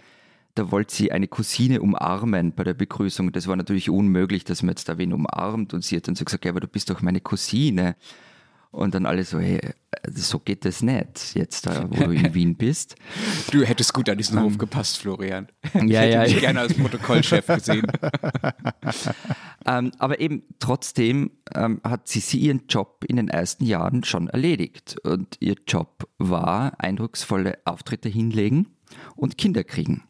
[0.56, 3.30] da wollte sie eine Cousine umarmen bei der Begrüßung.
[3.30, 5.74] Das war natürlich unmöglich, dass man jetzt da wen umarmt.
[5.74, 7.94] Und sie hat dann so gesagt, ja, aber du bist doch meine Cousine.
[8.72, 9.60] Und dann alle so, hey,
[10.14, 12.94] so geht das nicht, jetzt da, wo du in Wien bist.
[13.50, 15.48] Du hättest gut an diesen um, Hof gepasst, Florian.
[15.74, 16.40] Ja, ich hätte ja, dich ja.
[16.40, 17.86] gerne als Protokollchef gesehen.
[19.66, 24.28] ähm, aber eben trotzdem ähm, hat sie, sie ihren Job in den ersten Jahren schon
[24.28, 24.96] erledigt.
[25.02, 28.68] Und ihr Job war eindrucksvolle Auftritte hinlegen
[29.16, 30.04] und Kinder kriegen.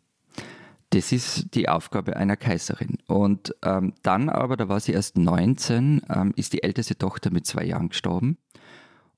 [0.91, 2.99] Das ist die Aufgabe einer Kaiserin.
[3.07, 7.47] Und ähm, dann aber, da war sie erst 19, ähm, ist die älteste Tochter mit
[7.47, 8.39] zwei Jahren gestorben.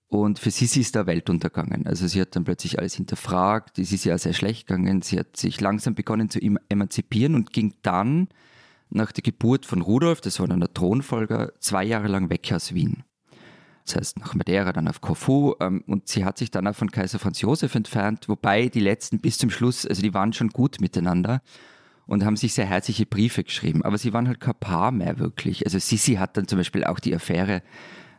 [0.09, 1.87] Und für sie, sie ist der Welt untergangen.
[1.87, 5.01] Also sie hat dann plötzlich alles hinterfragt, es ist ja sehr schlecht gegangen.
[5.01, 8.29] Sie hat sich langsam begonnen zu emanzipieren und ging dann
[8.91, 12.75] nach der Geburt von Rudolf, das war dann der Thronfolger, zwei Jahre lang weg aus
[12.75, 13.05] Wien.
[13.85, 16.91] Das heißt nach Madeira, dann auf Corfu ähm, und sie hat sich dann auch von
[16.91, 20.81] Kaiser Franz Josef entfernt, wobei die letzten bis zum Schluss, also die waren schon gut
[20.81, 21.43] miteinander
[22.07, 25.65] und haben sich sehr herzliche Briefe geschrieben, aber sie waren halt kein Paar mehr wirklich.
[25.65, 27.63] Also Sissi hat dann zum Beispiel auch die Affäre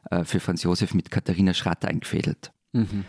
[0.09, 2.51] äh, für Franz Josef mit Katharina Schratter eingefädelt.
[2.73, 3.05] Mhm.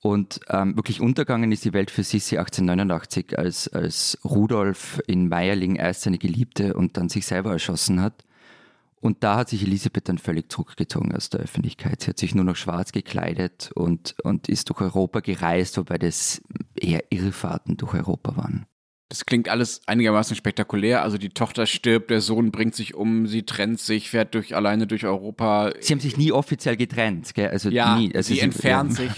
[0.00, 5.76] Und ähm, wirklich untergangen ist die Welt für Sissi 1889, als, als Rudolf in Meierling
[5.76, 8.24] erst seine Geliebte und dann sich selber erschossen hat.
[9.00, 12.00] Und da hat sich Elisabeth dann völlig zurückgezogen aus der Öffentlichkeit.
[12.00, 16.42] Sie hat sich nur noch schwarz gekleidet und, und ist durch Europa gereist, wobei das
[16.74, 18.66] eher Irrfahrten durch Europa waren.
[19.10, 21.02] Das klingt alles einigermaßen spektakulär.
[21.02, 24.86] Also die Tochter stirbt, der Sohn bringt sich um, sie trennt sich, fährt durch alleine
[24.86, 25.72] durch Europa.
[25.80, 27.48] Sie haben sich nie offiziell getrennt, gell?
[27.48, 28.14] Also ja, nie.
[28.14, 29.10] Also sie, sie entfernt sich.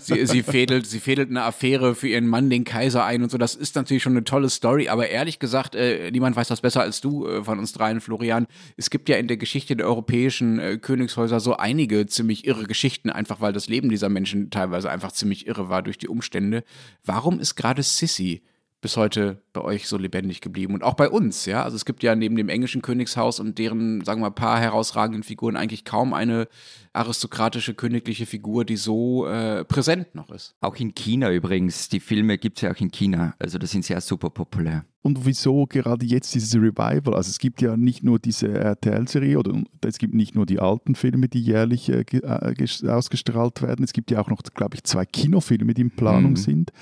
[0.00, 3.38] sie, sie, fädelt, sie fädelt eine Affäre für ihren Mann, den Kaiser, ein und so.
[3.38, 4.88] Das ist natürlich schon eine tolle Story.
[4.88, 8.48] Aber ehrlich gesagt, äh, niemand weiß das besser als du äh, von uns dreien, Florian.
[8.76, 13.10] Es gibt ja in der Geschichte der europäischen äh, Königshäuser so einige ziemlich irre Geschichten,
[13.10, 16.64] einfach weil das Leben dieser Menschen teilweise einfach ziemlich irre war durch die Umstände.
[17.04, 18.42] Warum ist gerade Sissy
[18.86, 21.64] bis heute bei euch so lebendig geblieben und auch bei uns, ja.
[21.64, 25.24] Also es gibt ja neben dem englischen Königshaus und deren, sagen wir mal, paar herausragenden
[25.24, 26.46] Figuren eigentlich kaum eine
[26.92, 30.54] aristokratische königliche Figur, die so äh, präsent noch ist.
[30.60, 31.88] Auch in China übrigens.
[31.88, 33.34] Die Filme gibt es ja auch in China.
[33.40, 34.84] Also das sind sehr super populär.
[35.02, 37.14] Und wieso gerade jetzt dieses Revival?
[37.14, 40.96] Also es gibt ja nicht nur diese RTL-Serie oder es gibt nicht nur die alten
[40.96, 43.84] Filme, die jährlich äh, äh ausgestrahlt werden.
[43.84, 46.36] Es gibt ja auch noch, glaube ich, zwei Kinofilme, die in Planung mhm.
[46.36, 46.72] sind.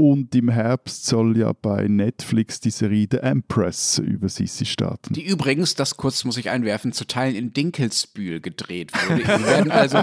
[0.00, 5.12] Und im Herbst soll ja bei Netflix die Serie The Empress über Sissi starten.
[5.12, 9.26] Die übrigens, das kurz muss ich einwerfen, zu Teilen in Dinkelsbühl gedreht wurde.
[9.26, 9.98] Wir werden also,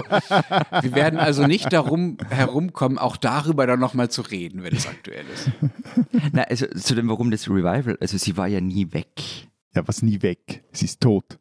[0.82, 5.24] wir werden also nicht darum herumkommen, auch darüber dann nochmal zu reden, wenn es aktuell
[5.34, 5.50] ist.
[6.32, 9.48] Na, also zu dem, warum das Revival, also sie war ja nie weg.
[9.74, 10.64] Ja, was nie weg?
[10.72, 11.38] Sie ist tot.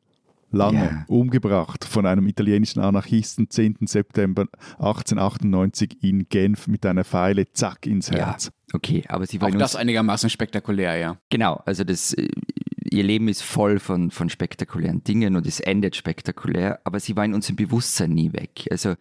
[0.49, 1.05] Lange yeah.
[1.09, 3.79] umgebracht von einem italienischen Anarchisten 10.
[3.81, 4.45] September
[4.79, 8.45] 1898 in Genf mit einer Pfeile zack ins Herz.
[8.45, 11.17] Ja, okay, aber sie war auch das einigermaßen spektakulär, ja.
[11.29, 12.29] Genau, also das äh,
[12.89, 17.25] ihr Leben ist voll von, von spektakulären Dingen und es endet spektakulär, aber sie war
[17.25, 18.67] in unserem Bewusstsein nie weg.
[18.71, 18.95] Also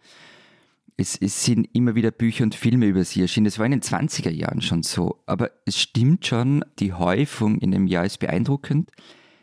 [0.97, 3.45] es, es, sind immer wieder Bücher und Filme über sie erschienen.
[3.45, 5.21] Das war in den 20er Jahren schon so.
[5.27, 8.91] Aber es stimmt schon, die Häufung in dem Jahr ist beeindruckend.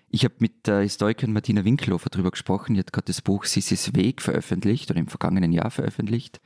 [0.09, 2.75] Ich habe mit der Historikerin Martina Winkelhofer darüber gesprochen.
[2.75, 6.41] Die hat gerade das Buch Sissis Weg veröffentlicht oder im vergangenen Jahr veröffentlicht.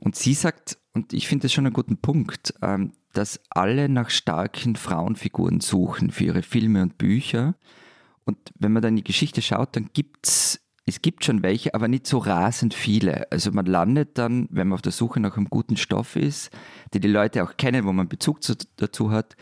[0.00, 4.10] Und sie sagt, und ich finde das schon einen guten Punkt, ähm, dass alle nach
[4.10, 7.54] starken Frauenfiguren suchen für ihre Filme und Bücher.
[8.24, 11.86] Und wenn man dann die Geschichte schaut, dann gibt es es gibt schon welche, aber
[11.86, 13.30] nicht so rasend viele.
[13.30, 16.50] Also man landet dann, wenn man auf der Suche nach einem guten Stoff ist,
[16.92, 19.36] der die Leute auch kennen, wo man Bezug zu, dazu hat,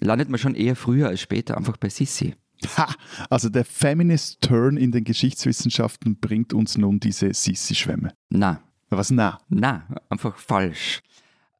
[0.00, 2.34] landet man schon eher früher als später einfach bei Sissi.
[2.76, 2.94] Ha,
[3.28, 8.12] also der Feminist Turn in den Geschichtswissenschaften bringt uns nun diese Sissi-Schwämme.
[8.30, 8.62] Na.
[8.88, 9.40] Was na?
[9.48, 11.02] Na, einfach falsch.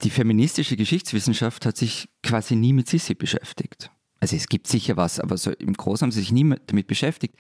[0.02, 3.90] Die feministische Geschichtswissenschaft hat sich quasi nie mit Sissi beschäftigt.
[4.20, 7.36] Also es gibt sicher was, aber so im Großen haben sie sich nie damit beschäftigt.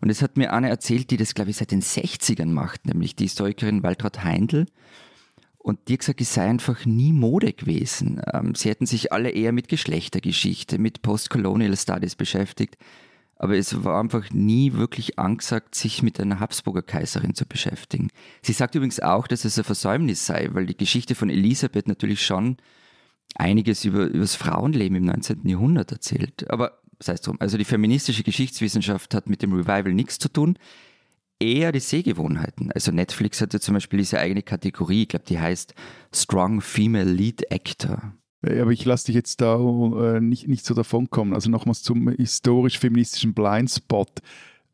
[0.00, 3.16] Und es hat mir eine erzählt, die das, glaube ich, seit den 60ern macht, nämlich
[3.16, 4.66] die Historikerin Waltraud Heindl.
[5.58, 8.22] Und die hat gesagt, es sei einfach nie Mode gewesen.
[8.32, 12.76] Ähm, sie hätten sich alle eher mit Geschlechtergeschichte, mit Postcolonial Studies beschäftigt.
[13.38, 18.08] Aber es war einfach nie wirklich angesagt, sich mit einer Habsburger Kaiserin zu beschäftigen.
[18.42, 22.24] Sie sagt übrigens auch, dass es ein Versäumnis sei, weil die Geschichte von Elisabeth natürlich
[22.24, 22.56] schon
[23.34, 25.46] einiges über, über das Frauenleben im 19.
[25.46, 26.48] Jahrhundert erzählt.
[26.50, 27.36] Aber sei es drum.
[27.40, 30.58] Also die feministische Geschichtswissenschaft hat mit dem Revival nichts zu tun
[31.38, 32.72] eher die Sehgewohnheiten.
[32.72, 35.74] Also Netflix hatte zum Beispiel diese eigene Kategorie, ich glaube, die heißt
[36.14, 38.14] Strong Female Lead Actor.
[38.42, 41.34] Aber ich lasse dich jetzt da äh, nicht, nicht so davon kommen.
[41.34, 44.20] Also nochmals zum historisch-feministischen Blindspot.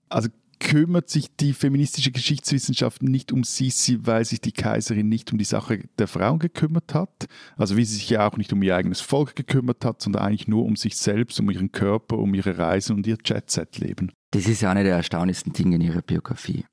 [0.09, 0.29] Also
[0.63, 5.45] kümmert sich die feministische Geschichtswissenschaft nicht um Sisi, weil sich die Kaiserin nicht um die
[5.45, 7.27] Sache der Frauen gekümmert hat.
[7.57, 10.47] Also wie sie sich ja auch nicht um ihr eigenes Volk gekümmert hat, sondern eigentlich
[10.47, 14.13] nur um sich selbst, um ihren Körper, um ihre Reisen und ihr Jet-Set-Leben.
[14.31, 16.65] Das ist ja eine der erstaunlichsten Dinge in ihrer Biografie.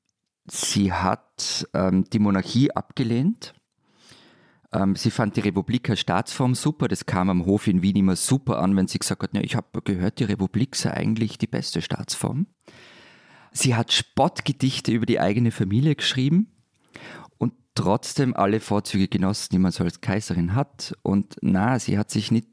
[0.48, 3.54] Sie hat ähm, die Monarchie abgelehnt.
[4.72, 6.88] Ähm, sie fand die Republik als Staatsform super.
[6.88, 9.82] Das kam am Hof in Wien immer super an, wenn sie gesagt hat, ich habe
[9.82, 12.46] gehört, die Republik sei eigentlich die beste Staatsform.
[13.52, 16.52] Sie hat Spottgedichte über die eigene Familie geschrieben
[17.38, 20.94] und trotzdem alle Vorzüge genossen, die man so als Kaiserin hat.
[21.02, 22.48] Und na, sie hat sich nicht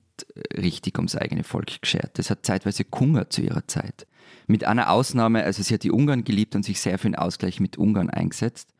[0.56, 2.18] richtig ums eigene Volk geschert.
[2.18, 4.06] Das hat zeitweise Kunger zu ihrer Zeit.
[4.46, 7.61] Mit einer Ausnahme, also sie hat die Ungarn geliebt und sich sehr für den Ausgleich
[7.61, 8.74] mit Ungarn eingesetzt.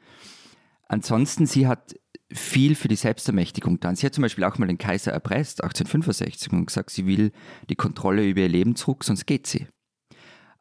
[0.89, 1.95] Ansonsten, sie hat
[2.33, 3.97] viel für die Selbstermächtigung getan.
[3.97, 7.33] Sie hat zum Beispiel auch mal den Kaiser erpresst, 1865, und gesagt, sie will
[7.69, 9.67] die Kontrolle über ihr Leben zurück, sonst geht sie.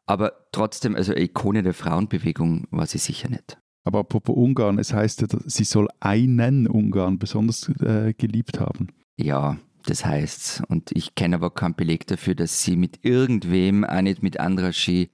[0.06, 3.58] Aber trotzdem, also Ikone der Frauenbewegung war sie sicher nicht.
[3.84, 8.88] Aber apropos Ungarn, es heißt ja, sie soll einen Ungarn besonders äh, geliebt haben.
[9.16, 14.00] Ja, das heißt, und ich kenne aber keinen Beleg dafür, dass sie mit irgendwem, auch
[14.00, 15.10] nicht mit Andraschi,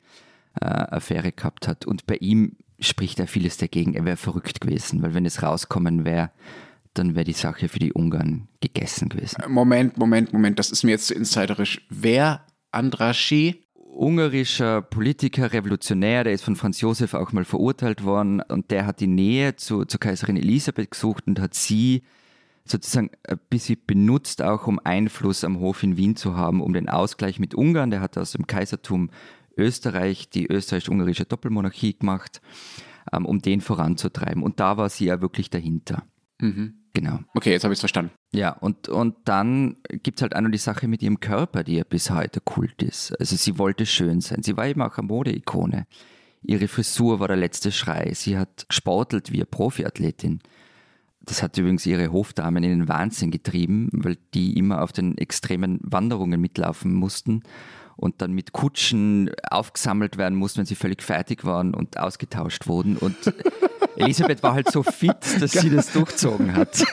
[0.61, 1.87] äh, Affäre gehabt hat.
[1.87, 3.95] Und bei ihm spricht er vieles dagegen.
[3.95, 6.31] Er wäre verrückt gewesen, weil wenn es rauskommen wäre,
[6.95, 9.43] dann wäre die Sache für die Ungarn gegessen gewesen.
[9.49, 11.87] Moment, Moment, Moment, das ist mir jetzt zu insiderisch.
[11.89, 13.65] Wer Andraschi?
[13.95, 19.01] Ungarischer Politiker, Revolutionär, der ist von Franz Josef auch mal verurteilt worden und der hat
[19.01, 22.03] die Nähe zu, zur Kaiserin Elisabeth gesucht und hat sie
[22.65, 26.89] sozusagen ein bisschen benutzt, auch um Einfluss am Hof in Wien zu haben, um den
[26.89, 27.91] Ausgleich mit Ungarn.
[27.91, 29.11] Der hat aus dem Kaisertum
[29.59, 32.41] Österreich die österreichisch-ungarische Doppelmonarchie gemacht,
[33.13, 34.43] ähm, um den voranzutreiben.
[34.43, 36.05] Und da war sie ja wirklich dahinter.
[36.41, 36.82] Mhm.
[36.95, 37.21] Genau.
[37.35, 38.13] Okay, jetzt habe ich es verstanden.
[38.33, 41.77] Ja, und, und dann gibt es halt auch noch die Sache mit ihrem Körper, die
[41.77, 43.19] ja bis heute Kult ist.
[43.19, 44.43] Also sie wollte schön sein.
[44.43, 45.87] Sie war eben auch eine Modeikone.
[46.43, 48.13] Ihre Frisur war der letzte Schrei.
[48.15, 50.41] Sie hat gesportelt wie eine Profiathletin.
[51.21, 55.79] Das hat übrigens ihre Hofdamen in den Wahnsinn getrieben, weil die immer auf den extremen
[55.83, 57.43] Wanderungen mitlaufen mussten
[57.97, 62.97] und dann mit Kutschen aufgesammelt werden mussten, wenn sie völlig fertig waren und ausgetauscht wurden.
[62.97, 63.17] Und
[63.97, 66.85] Elisabeth war halt so fit, dass sie das durchzogen hat.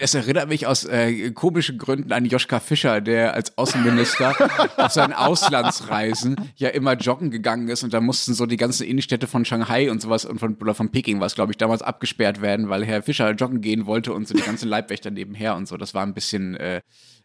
[0.00, 4.34] Es erinnert mich aus äh, komischen Gründen an Joschka Fischer, der als Außenminister
[4.76, 9.26] auf seinen Auslandsreisen ja immer joggen gegangen ist und da mussten so die ganzen Innenstädte
[9.26, 12.68] von Shanghai und sowas und von, oder von Peking was, glaube ich, damals abgesperrt werden,
[12.68, 15.76] weil Herr Fischer joggen gehen wollte und so die ganzen Leibwächter nebenher und so.
[15.76, 16.80] Das war ein bisschen äh,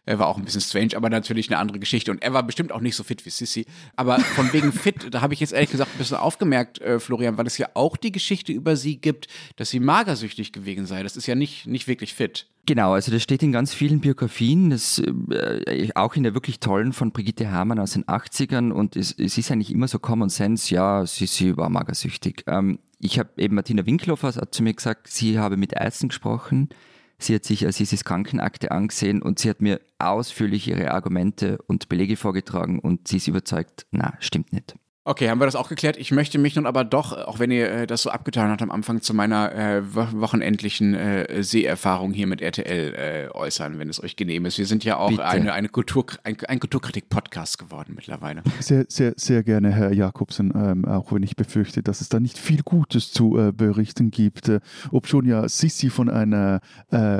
[0.06, 2.10] er war auch ein bisschen strange, aber natürlich eine andere Geschichte.
[2.10, 3.66] Und er war bestimmt auch nicht so fit wie Sissy.
[3.96, 7.38] Aber von wegen fit, da habe ich jetzt ehrlich gesagt ein bisschen aufgemerkt, äh, Florian,
[7.38, 11.02] weil es ja auch die Geschichte über sie gibt, dass sie magersüchtig gewesen sei.
[11.02, 12.46] Das ist ja nicht, nicht wirklich fit.
[12.66, 16.94] Genau, also das steht in ganz vielen Biografien, das, äh, auch in der wirklich tollen
[16.94, 20.74] von Brigitte Hamann aus den 80ern und es, es ist eigentlich immer so Common Sense,
[20.74, 22.44] ja, sie, war magersüchtig.
[22.46, 26.70] Ähm, ich habe eben Martina Winklofer hat zu mir gesagt, sie habe mit Ärzten gesprochen,
[27.18, 32.16] Sie hat sich Assisis Krankenakte angesehen und sie hat mir ausführlich ihre Argumente und Belege
[32.16, 34.76] vorgetragen und sie ist überzeugt, na, stimmt nicht.
[35.06, 35.98] Okay, haben wir das auch geklärt.
[35.98, 38.70] Ich möchte mich nun aber doch, auch wenn ihr äh, das so abgetan habt am
[38.70, 44.16] Anfang, zu meiner äh, wochenendlichen äh, Seherfahrung hier mit RTL äh, äußern, wenn es euch
[44.16, 44.56] genehm ist.
[44.56, 48.42] Wir sind ja auch eine, eine Kultur, ein, ein Kulturkritik-Podcast geworden mittlerweile.
[48.60, 52.38] Sehr, sehr, sehr gerne, Herr Jakobsen, ähm, auch wenn ich befürchte, dass es da nicht
[52.38, 56.60] viel Gutes zu äh, berichten gibt, äh, ob schon ja Sissi von einer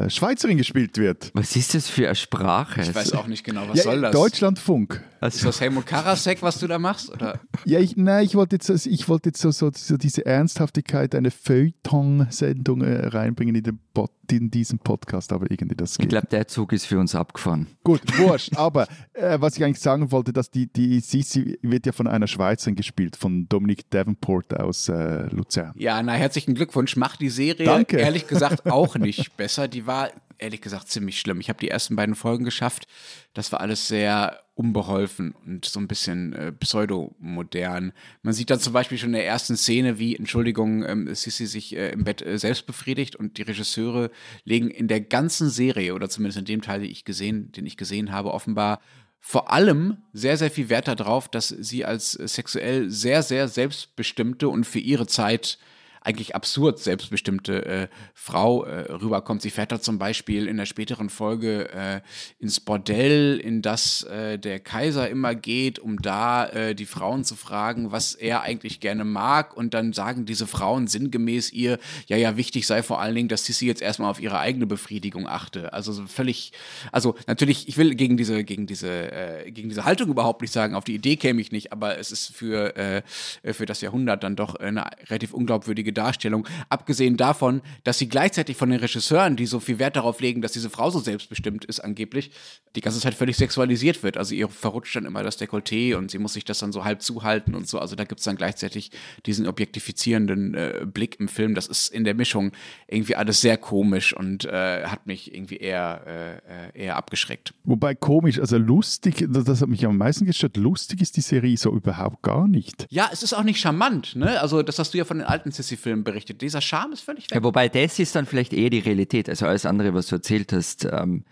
[0.08, 1.30] Schweizerin gespielt wird.
[1.34, 2.80] Was ist das für eine Sprache?
[2.80, 4.12] Ich weiß auch nicht genau, was ja, soll das?
[4.12, 5.02] Deutschlandfunk.
[5.24, 7.10] Also, ist das Helmut Karasek, was du da machst?
[7.10, 7.40] Oder?
[7.64, 11.30] Ja, ich, nein, ich wollte jetzt, ich wollte jetzt so, so, so diese Ernsthaftigkeit, eine
[11.30, 16.06] Feuilleton-Sendung äh, reinbringen in, den Pod, in diesen Podcast, aber irgendwie das geht.
[16.06, 17.66] Ich glaube, der Zug ist für uns abgefahren.
[17.82, 18.56] Gut, wurscht.
[18.56, 22.26] aber äh, was ich eigentlich sagen wollte, dass die, die Sisi wird ja von einer
[22.26, 25.72] Schweizerin gespielt, von Dominique Davenport aus äh, Luzern.
[25.76, 26.96] Ja, na, herzlichen Glückwunsch.
[26.96, 27.96] Macht die Serie Danke.
[27.96, 29.68] ehrlich gesagt auch nicht besser.
[29.68, 30.10] Die war
[30.44, 31.40] ehrlich gesagt ziemlich schlimm.
[31.40, 32.87] Ich habe die ersten beiden Folgen geschafft.
[33.33, 37.92] Das war alles sehr unbeholfen und so ein bisschen äh, pseudomodern.
[38.23, 41.75] Man sieht dann zum Beispiel schon in der ersten Szene, wie, Entschuldigung, ähm, Sissy sich
[41.75, 44.10] äh, im Bett äh, selbst befriedigt und die Regisseure
[44.44, 47.77] legen in der ganzen Serie oder zumindest in dem Teil, den ich gesehen, den ich
[47.77, 48.81] gesehen habe, offenbar
[49.18, 54.64] vor allem sehr, sehr viel Wert darauf, dass sie als sexuell sehr, sehr selbstbestimmte und
[54.64, 55.58] für ihre Zeit
[56.05, 59.40] eigentlich absurd selbstbestimmte äh, Frau äh, rüberkommt.
[59.40, 62.00] Sie fährt da zum Beispiel in der späteren Folge äh,
[62.38, 67.37] ins Bordell, in das äh, der Kaiser immer geht, um da äh, die Frauen zu
[67.37, 69.57] fragen, was er eigentlich gerne mag.
[69.57, 73.46] Und dann sagen diese Frauen sinngemäß ihr, ja, ja, wichtig sei vor allen Dingen, dass
[73.46, 75.73] Sissi jetzt erstmal auf ihre eigene Befriedigung achte.
[75.73, 76.52] Also so völlig,
[76.92, 80.75] also natürlich, ich will gegen diese, gegen diese, äh, gegen diese Haltung überhaupt nicht sagen,
[80.75, 83.02] auf die Idee käme ich nicht, aber es ist für,
[83.42, 86.46] für das Jahrhundert dann doch eine relativ unglaubwürdige Darstellung.
[86.68, 90.52] Abgesehen davon, dass sie gleichzeitig von den Regisseuren, die so viel Wert darauf legen, dass
[90.52, 92.30] diese Frau so selbstbestimmt ist, angeblich,
[92.76, 94.16] die ganze Zeit völlig sexualisiert wird.
[94.16, 97.02] Also ihr verrutscht dann immer das Dekolleté und sie muss sich das dann so halb
[97.02, 97.78] zuhalten und so.
[97.78, 98.90] Also da gibt es dann gleichzeitig
[99.26, 101.54] diesen objektifizierenden äh, Blick im Film.
[101.54, 102.52] Das ist in der Mischung
[102.88, 106.40] irgendwie alles sehr komisch und äh, hat mich irgendwie eher,
[106.74, 107.54] äh, eher abgeschreckt.
[107.64, 110.56] Wobei komisch, also lustig, das hat mich am meisten gestört.
[110.56, 112.86] Lustig ist die Serie so überhaupt gar nicht.
[112.90, 114.40] Ja, es ist auch nicht charmant, ne?
[114.40, 115.52] Also das hast du ja von den alten
[115.85, 116.42] Sissy-Filmen berichtet.
[116.42, 117.35] Dieser Charme ist völlig weg.
[117.35, 119.28] Ja, wobei das ist dann vielleicht eher die Realität.
[119.28, 121.24] Also alles andere, was du erzählt hast, ähm,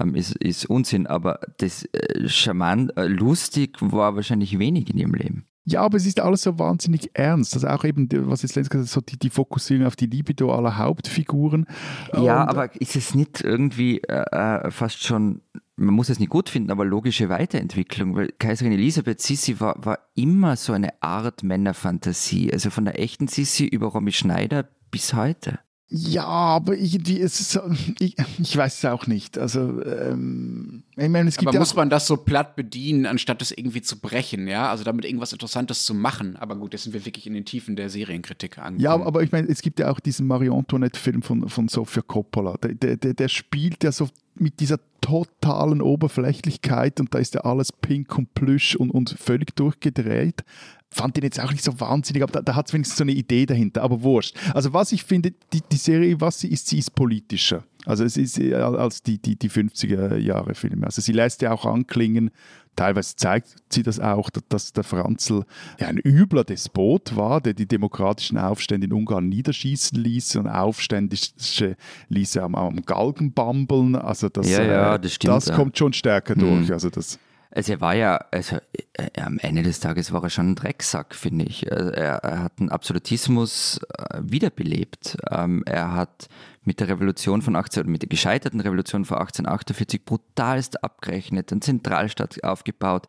[0.00, 1.06] ähm, ist, ist Unsinn.
[1.06, 5.44] Aber das äh, charmant, äh, lustig war wahrscheinlich wenig in ihrem Leben.
[5.64, 7.52] Ja, aber es ist alles so wahnsinnig ernst.
[7.52, 10.54] Also auch eben, was jetzt Lenz gesagt hat, so die, die Fokussierung auf die Libido
[10.54, 11.66] aller Hauptfiguren.
[12.14, 15.42] Ja, Und, aber ist es nicht irgendwie äh, äh, fast schon,
[15.78, 20.00] man muss es nicht gut finden, aber logische Weiterentwicklung, weil Kaiserin Elisabeth Sissi war, war
[20.14, 22.52] immer so eine Art Männerfantasie.
[22.52, 25.60] Also von der echten Sissi über Romy Schneider bis heute.
[25.90, 27.60] Ja, aber irgendwie ist es so,
[27.98, 29.38] ich, ich weiß es auch nicht.
[29.38, 33.40] Also, ähm, ich meine, es gibt Aber ja muss man das so platt bedienen, anstatt
[33.40, 34.68] es irgendwie zu brechen, ja?
[34.68, 36.36] Also damit irgendwas Interessantes zu machen.
[36.36, 38.80] Aber gut, jetzt sind wir wirklich in den Tiefen der Serienkritik angekommen.
[38.80, 42.58] ja, aber ich meine, es gibt ja auch diesen Marie Antoinette-Film von, von Sofia Coppola.
[42.58, 47.42] Der, der, der, der spielt ja so mit dieser totalen Oberflächlichkeit und da ist ja
[47.42, 50.44] alles pink und plüsch und, und völlig durchgedreht.
[50.90, 53.12] Fand den jetzt auch nicht so wahnsinnig, aber da, da hat es wenigstens so eine
[53.12, 54.36] Idee dahinter, aber wurscht.
[54.54, 57.64] Also was ich finde, die, die Serie, was sie ist, sie ist politischer.
[57.84, 60.86] Also es ist eher als die, die, die 50er Jahre Filme.
[60.86, 62.30] Also sie lässt ja auch anklingen,
[62.74, 65.44] teilweise zeigt sie das auch, dass- der Franzl
[65.78, 71.76] ja, ein übler Despot war, der die demokratischen Aufstände in Ungarn niederschießen ließ und Aufständische
[72.08, 73.96] ließ er am, am Galgen bambeln.
[73.96, 75.56] Also das, Ja, ja, äh, das stimmt, das ja.
[75.56, 76.66] kommt schon stärker durch.
[76.68, 76.72] Mhm.
[76.72, 77.18] Also das,
[77.50, 78.58] Also er war ja, also
[78.92, 81.70] äh, am Ende des Tages war er schon ein Drecksack, finde ich.
[81.72, 85.16] Also er, er hat einen Absolutismus äh, wiederbelebt.
[85.30, 86.28] Ähm, er hat
[86.64, 91.62] mit der Revolution von 18, oder mit der gescheiterten Revolution von 1848 brutalst abgerechnet, einen
[91.62, 93.08] Zentralstaat aufgebaut.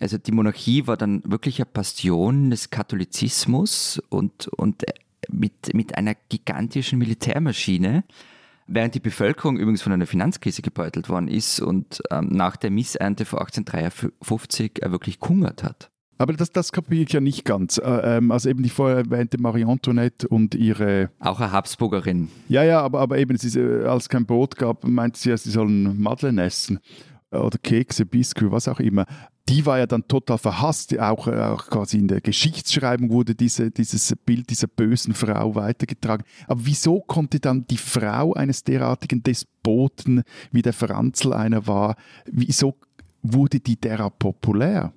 [0.00, 4.94] Also die Monarchie war dann wirklich eine Bastion des Katholizismus und, und äh,
[5.30, 8.02] mit, mit einer gigantischen Militärmaschine.
[8.66, 13.24] Während die Bevölkerung übrigens von einer Finanzkrise gebeutelt worden ist und ähm, nach der Missernte
[13.24, 15.90] von 1853 er wirklich gehungert hat.
[16.16, 17.78] aber das, das kapiere ich ja nicht ganz.
[17.78, 22.28] Äh, ähm, also eben die vorher erwähnte Marie Antoinette und ihre Auch eine Habsburgerin.
[22.48, 25.36] Ja, ja, aber, aber eben, ist, äh, als es kein Brot gab, meinte sie, ja,
[25.36, 26.80] sie sollen Madeleine essen äh,
[27.42, 29.06] oder Kekse, Biskuit, was auch immer.
[29.48, 30.98] Die war ja dann total verhasst.
[30.98, 36.24] Auch, äh, auch quasi in der Geschichtsschreibung wurde diese, dieses Bild dieser bösen Frau weitergetragen.
[36.46, 42.74] Aber wieso konnte dann die Frau eines derartigen Despoten, wie der Franzl einer war, wieso
[43.22, 44.92] wurde die derart populär?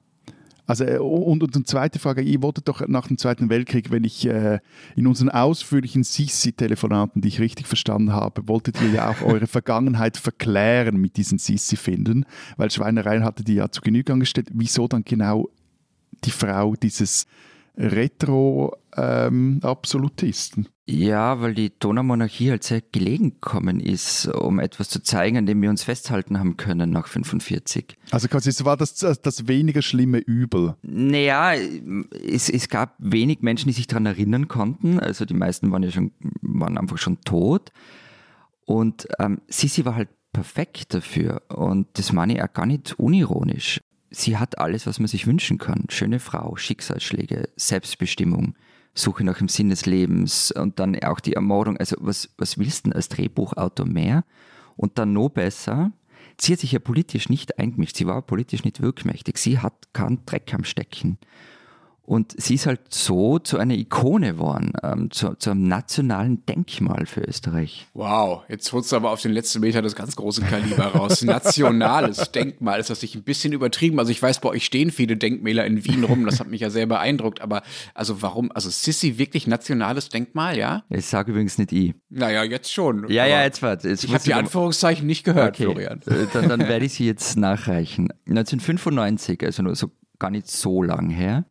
[0.68, 4.04] Also, äh, und, und eine zweite Frage, ihr wolltet doch nach dem Zweiten Weltkrieg, wenn
[4.04, 4.60] ich äh,
[4.96, 10.18] in unseren ausführlichen Sissi-Telefonaten, die ich richtig verstanden habe, wolltet ihr ja auch eure Vergangenheit
[10.18, 12.26] verklären mit diesen Sissi-Finden,
[12.58, 14.50] weil Schweinereien hatte die ja zu Genüge angestellt.
[14.54, 15.50] Wieso dann genau
[16.26, 17.26] die Frau dieses
[18.98, 20.68] Retro-Absolutisten?
[20.86, 25.62] Ja, weil die Donaumonarchie halt sehr gelegen gekommen ist, um etwas zu zeigen, an dem
[25.62, 27.98] wir uns festhalten haben können nach 45.
[28.12, 30.76] also quasi, es war das, das weniger schlimme Übel.
[30.84, 35.00] Naja, es, es gab wenig Menschen, die sich daran erinnern konnten.
[35.00, 37.72] Also die meisten waren ja schon, waren einfach schon tot.
[38.66, 41.42] Und ähm, Sissi war halt perfekt dafür.
[41.50, 43.82] Und das meine ich auch gar nicht unironisch.
[44.10, 45.86] Sie hat alles, was man sich wünschen kann.
[45.90, 48.56] Schöne Frau, Schicksalsschläge, Selbstbestimmung,
[48.98, 51.78] Suche nach dem Sinn des Lebens und dann auch die Ermordung.
[51.78, 54.24] Also was, was willst du denn als Drehbuchautor mehr?
[54.76, 55.92] Und dann noch besser,
[56.40, 57.98] sie hat sich ja politisch nicht eingemischt.
[57.98, 59.38] Sie war politisch nicht wirkmächtig.
[59.38, 61.18] Sie hat keinen Dreck am Stecken.
[62.08, 67.06] Und sie ist halt so zu einer Ikone geworden, ähm, zu, zu, einem nationalen Denkmal
[67.06, 67.86] für Österreich.
[67.94, 71.22] Wow, jetzt holst du aber auf den letzten Meter das ganz große Kaliber raus.
[71.22, 74.00] Nationales Denkmal, ist das nicht ein bisschen übertrieben?
[74.00, 76.70] Also ich weiß, bei euch stehen viele Denkmäler in Wien rum, das hat mich ja
[76.70, 77.62] sehr beeindruckt, aber
[77.94, 80.84] also warum, also Sissi wirklich nationales Denkmal, ja?
[80.90, 81.94] Ich sage übrigens nicht I.
[82.08, 83.10] Naja, jetzt schon.
[83.10, 83.90] Ja, ja, jetzt warte.
[83.90, 85.64] ich habe die Anführungszeichen nicht gehört, okay.
[85.64, 86.00] Florian.
[86.06, 88.14] Äh, dann, dann werde ich sie jetzt nachreichen.
[88.30, 91.44] 1995, also nur so gar nicht so lang her,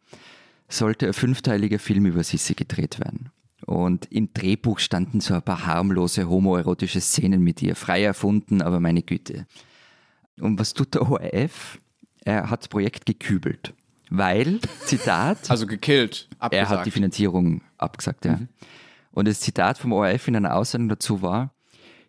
[0.69, 3.31] sollte ein fünfteiliger Film über Sissi gedreht werden.
[3.65, 8.81] Und im Drehbuch standen so ein paar harmlose homoerotische Szenen mit ihr, frei erfunden, aber
[8.81, 9.47] meine Güte.
[10.41, 11.79] Und was tut der ORF?
[12.25, 13.73] Er hat das Projekt gekübelt.
[14.11, 15.51] Weil, Zitat.
[15.51, 16.53] Also gekillt, abgesagt.
[16.53, 18.37] Er hat die Finanzierung abgesagt, ja.
[18.37, 18.49] Mhm.
[19.13, 21.55] Und das Zitat vom ORF in einer Aussendung dazu war,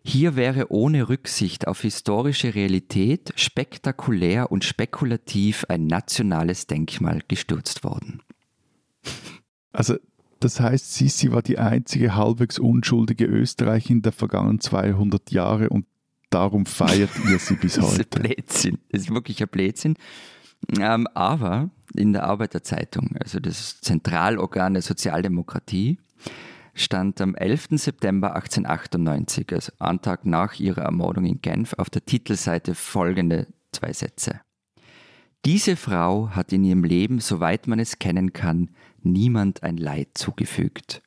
[0.04, 8.22] hier wäre ohne Rücksicht auf historische Realität spektakulär und spekulativ ein nationales Denkmal gestürzt worden.
[9.72, 9.96] Also
[10.40, 15.86] das heißt, Sissi war die einzige halbwegs unschuldige Österreicherin der vergangenen 200 Jahre und
[16.30, 17.86] darum feiert ihr sie bis heute.
[17.88, 18.78] das ist ein Blödsinn.
[18.90, 19.96] Das ist wirklich ein Blödsinn.
[20.78, 25.98] Ähm, aber in der Arbeiterzeitung, also das Zentralorgan der Sozialdemokratie,
[26.74, 27.68] stand am 11.
[27.72, 33.92] September 1898, also einen Tag nach ihrer Ermordung in Genf, auf der Titelseite folgende zwei
[33.92, 34.40] Sätze.
[35.44, 38.70] Diese Frau hat in ihrem Leben, soweit man es kennen kann,
[39.02, 41.02] niemand ein Leid zugefügt.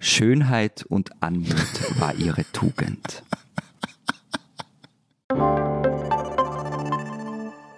[0.00, 3.22] Schönheit und Anmut war ihre Tugend.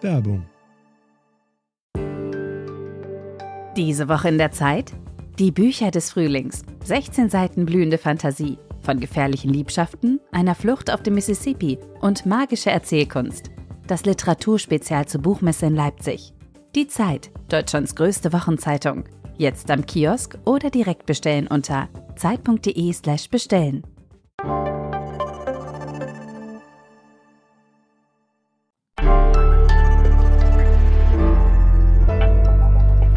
[0.01, 0.47] Werbung.
[3.77, 4.93] Diese Woche in der Zeit?
[5.39, 6.63] Die Bücher des Frühlings.
[6.85, 8.59] 16 Seiten blühende Fantasie.
[8.81, 13.51] Von gefährlichen Liebschaften, einer Flucht auf dem Mississippi und magische Erzählkunst.
[13.87, 16.33] Das Literaturspezial zur Buchmesse in Leipzig.
[16.75, 19.05] Die Zeit, Deutschlands größte Wochenzeitung.
[19.39, 23.85] Jetzt am Kiosk oder direkt bestellen unter zeit.de/slash bestellen.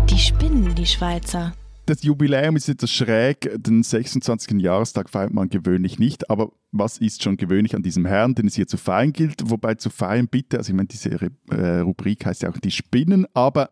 [0.08, 1.54] Die spinnen, die Schweizer
[1.90, 3.50] das Jubiläum ist etwas schräg.
[3.58, 4.62] Den 26.
[4.62, 6.30] Jahrestag feiert man gewöhnlich nicht.
[6.30, 9.50] Aber was ist schon gewöhnlich an diesem Herrn, den es hier zu feiern gilt?
[9.50, 11.10] Wobei zu feiern bitte, also ich meine, diese
[11.50, 13.72] äh, Rubrik heißt ja auch die Spinnen, aber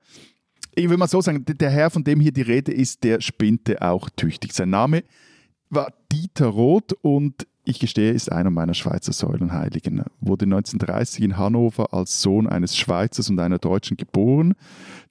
[0.74, 3.82] ich will mal so sagen, der Herr, von dem hier die Rede ist, der spinnte
[3.82, 4.54] auch tüchtig.
[4.54, 5.04] Sein Name
[5.70, 10.04] war Dieter Roth und ich gestehe, ist einer meiner Schweizer Säulenheiligen.
[10.22, 14.54] Wurde 1930 in Hannover als Sohn eines Schweizers und einer Deutschen geboren.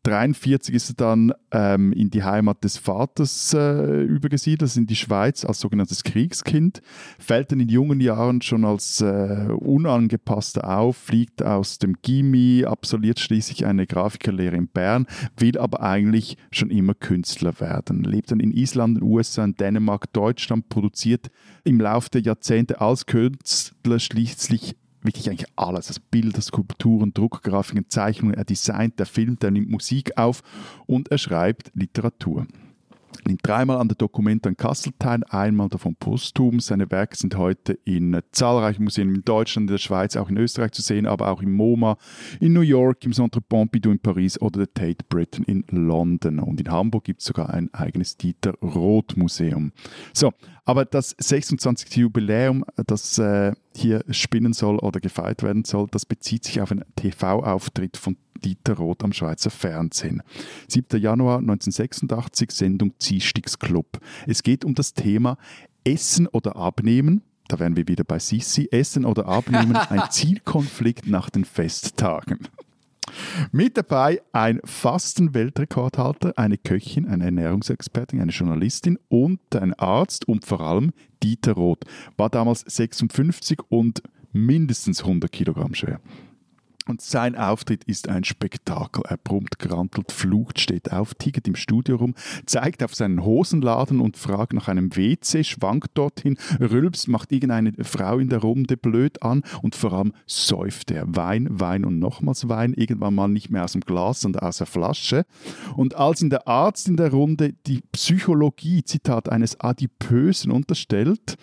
[0.07, 4.97] 1943 ist er dann ähm, in die Heimat des Vaters äh, übergesiedelt, also in die
[4.97, 6.81] Schweiz als sogenanntes Kriegskind.
[7.19, 13.19] Fällt dann in jungen Jahren schon als äh, Unangepasster auf, fliegt aus dem Gimmi, absolviert
[13.19, 18.05] schließlich eine Grafikerlehre in Bern, will aber eigentlich schon immer Künstler werden.
[18.05, 21.31] Lebt dann in Island, den USA, in Dänemark, Deutschland, produziert
[21.65, 24.77] im Laufe der Jahrzehnte als Künstler schließlich
[25.07, 25.89] wirklich eigentlich alles.
[25.89, 28.35] Also Bilder, Skulpturen, Druckgrafiken, Zeichnungen.
[28.35, 30.43] Er designt, er filmt, er nimmt Musik auf
[30.87, 32.47] und er schreibt Literatur
[33.27, 36.61] nimmt dreimal an der Documenta in Kassel teil, einmal davon posthum.
[36.61, 40.73] Seine Werke sind heute in zahlreichen Museen in Deutschland, in der Schweiz, auch in Österreich
[40.73, 41.97] zu sehen, aber auch im MoMA,
[42.41, 46.39] in New York, im Centre Pompidou in Paris oder der Tate Britain in London.
[46.39, 49.73] Und in Hamburg gibt es sogar ein eigenes Dieter Roth Museum.
[50.13, 50.33] So,
[50.65, 51.97] aber das 26.
[51.97, 56.85] Jubiläum, das äh, hier spinnen soll oder gefeiert werden soll, das bezieht sich auf einen
[56.97, 60.23] TV-Auftritt von Dieter Roth am Schweizer Fernsehen.
[60.69, 61.01] 7.
[61.01, 64.01] Januar 1986, Sendung Ziehstigsclub.
[64.27, 65.39] Es geht um das Thema
[65.85, 67.23] Essen oder Abnehmen.
[67.49, 68.69] Da wären wir wieder bei Sissi.
[68.71, 72.41] Essen oder Abnehmen, ein Zielkonflikt nach den Festtagen.
[73.53, 80.61] Mit dabei ein Fasten-Weltrekordhalter, eine Köchin, eine Ernährungsexpertin, eine Journalistin und ein Arzt und vor
[80.61, 81.85] allem Dieter Roth.
[82.17, 86.01] War damals 56 und mindestens 100 Kilogramm schwer.
[86.89, 89.03] Und sein Auftritt ist ein Spektakel.
[89.09, 92.15] Er brummt, grantelt, flucht, steht auf, tigert im Studio rum,
[92.47, 98.19] zeigt auf seinen Hosenladen und fragt nach einem WC, schwankt dorthin, rülpst, macht irgendeine Frau
[98.19, 102.73] in der Runde blöd an und vor allem säuft er Wein, Wein und nochmals Wein,
[102.73, 105.27] irgendwann mal nicht mehr aus dem Glas, sondern aus der Flasche.
[105.77, 111.37] Und als ihn der Arzt in der Runde die Psychologie, Zitat, eines Adipösen unterstellt,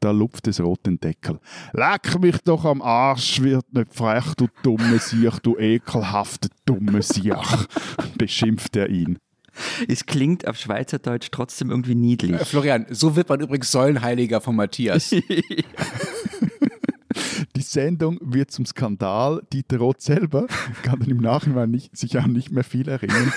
[0.00, 1.38] da lupft es rot den Deckel.
[1.72, 7.66] Leck mich doch am Arsch, wird nicht frech, du dumme Siech, du ekelhafte dumme Siech,
[8.18, 9.18] beschimpft er ihn.
[9.88, 12.32] Es klingt auf Schweizerdeutsch trotzdem irgendwie niedlich.
[12.32, 15.10] Äh, Florian, so wird man übrigens Säulenheiliger von Matthias.
[17.56, 19.42] Die Sendung wird zum Skandal.
[19.52, 20.46] Dieter Roth selber
[20.82, 23.32] kann dann im Nachhinein nicht, sich auch nicht mehr viel erinnern.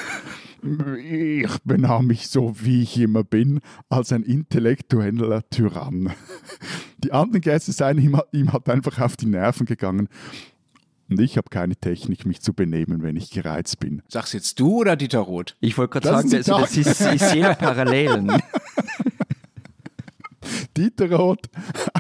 [0.64, 3.60] Ich benahm mich so, wie ich immer bin,
[3.90, 6.14] als ein intellektueller Tyrann.
[7.04, 10.08] Die anderen Gäste seien ihm, ihm halt einfach auf die Nerven gegangen.
[11.10, 14.02] Und ich habe keine Technik, mich zu benehmen, wenn ich gereizt bin.
[14.08, 15.56] Sagst jetzt du oder Dieter Roth?
[15.60, 18.32] Ich wollte gerade sagen, ist also, das ist, ich sehe Parallelen.
[20.78, 21.50] Dieter Roth,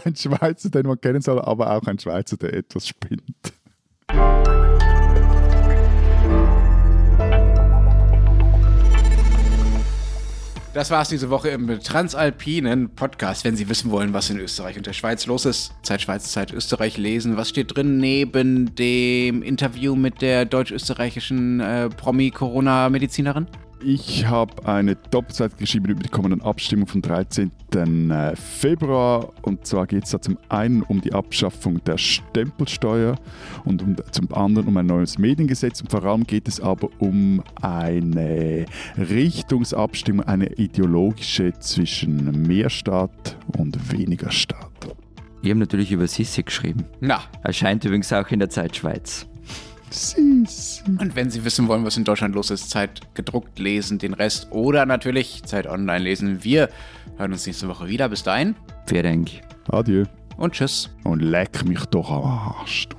[0.04, 3.43] ein Schweizer, den man kennen soll, aber auch ein Schweizer, der etwas spinnt.
[10.74, 13.46] Das war's diese Woche im Transalpinen Podcast.
[13.46, 16.52] Wenn Sie wissen wollen, was in Österreich und der Schweiz los ist, Zeit Schweiz, Zeit
[16.52, 17.38] Österreich lesen.
[17.38, 23.46] Was steht drin neben dem Interview mit der deutsch-österreichischen äh, Promi-Corona-Medizinerin?
[23.86, 27.52] Ich habe eine Doppelseite geschrieben über die kommenden Abstimmung vom 13.
[28.12, 29.34] äh, Februar.
[29.42, 33.16] Und zwar geht es da zum einen um die Abschaffung der Stempelsteuer
[33.66, 35.82] und um, zum anderen um ein neues Mediengesetz.
[35.82, 38.66] Und vor allem geht es aber um eine
[38.98, 44.72] Richtungsabstimmung, eine ideologische zwischen mehr Staat und weniger Staat.
[45.42, 46.86] Ich habe natürlich über Sissi geschrieben.
[47.02, 49.28] Na, Erscheint übrigens auch in der Zeit Schweiz.
[49.94, 50.84] Süß.
[51.00, 54.48] und wenn Sie wissen wollen, was in Deutschland los ist, Zeit gedruckt lesen, den Rest
[54.52, 56.44] oder natürlich Zeit online lesen.
[56.44, 56.70] Wir
[57.18, 58.10] hören uns nächste Woche wieder.
[58.10, 58.56] Bis dahin
[58.88, 59.30] Vielen Dank.
[59.70, 60.06] Adieu.
[60.38, 60.90] und tschüss.
[61.04, 62.88] Und leck mich doch am Arsch.
[62.90, 62.98] du.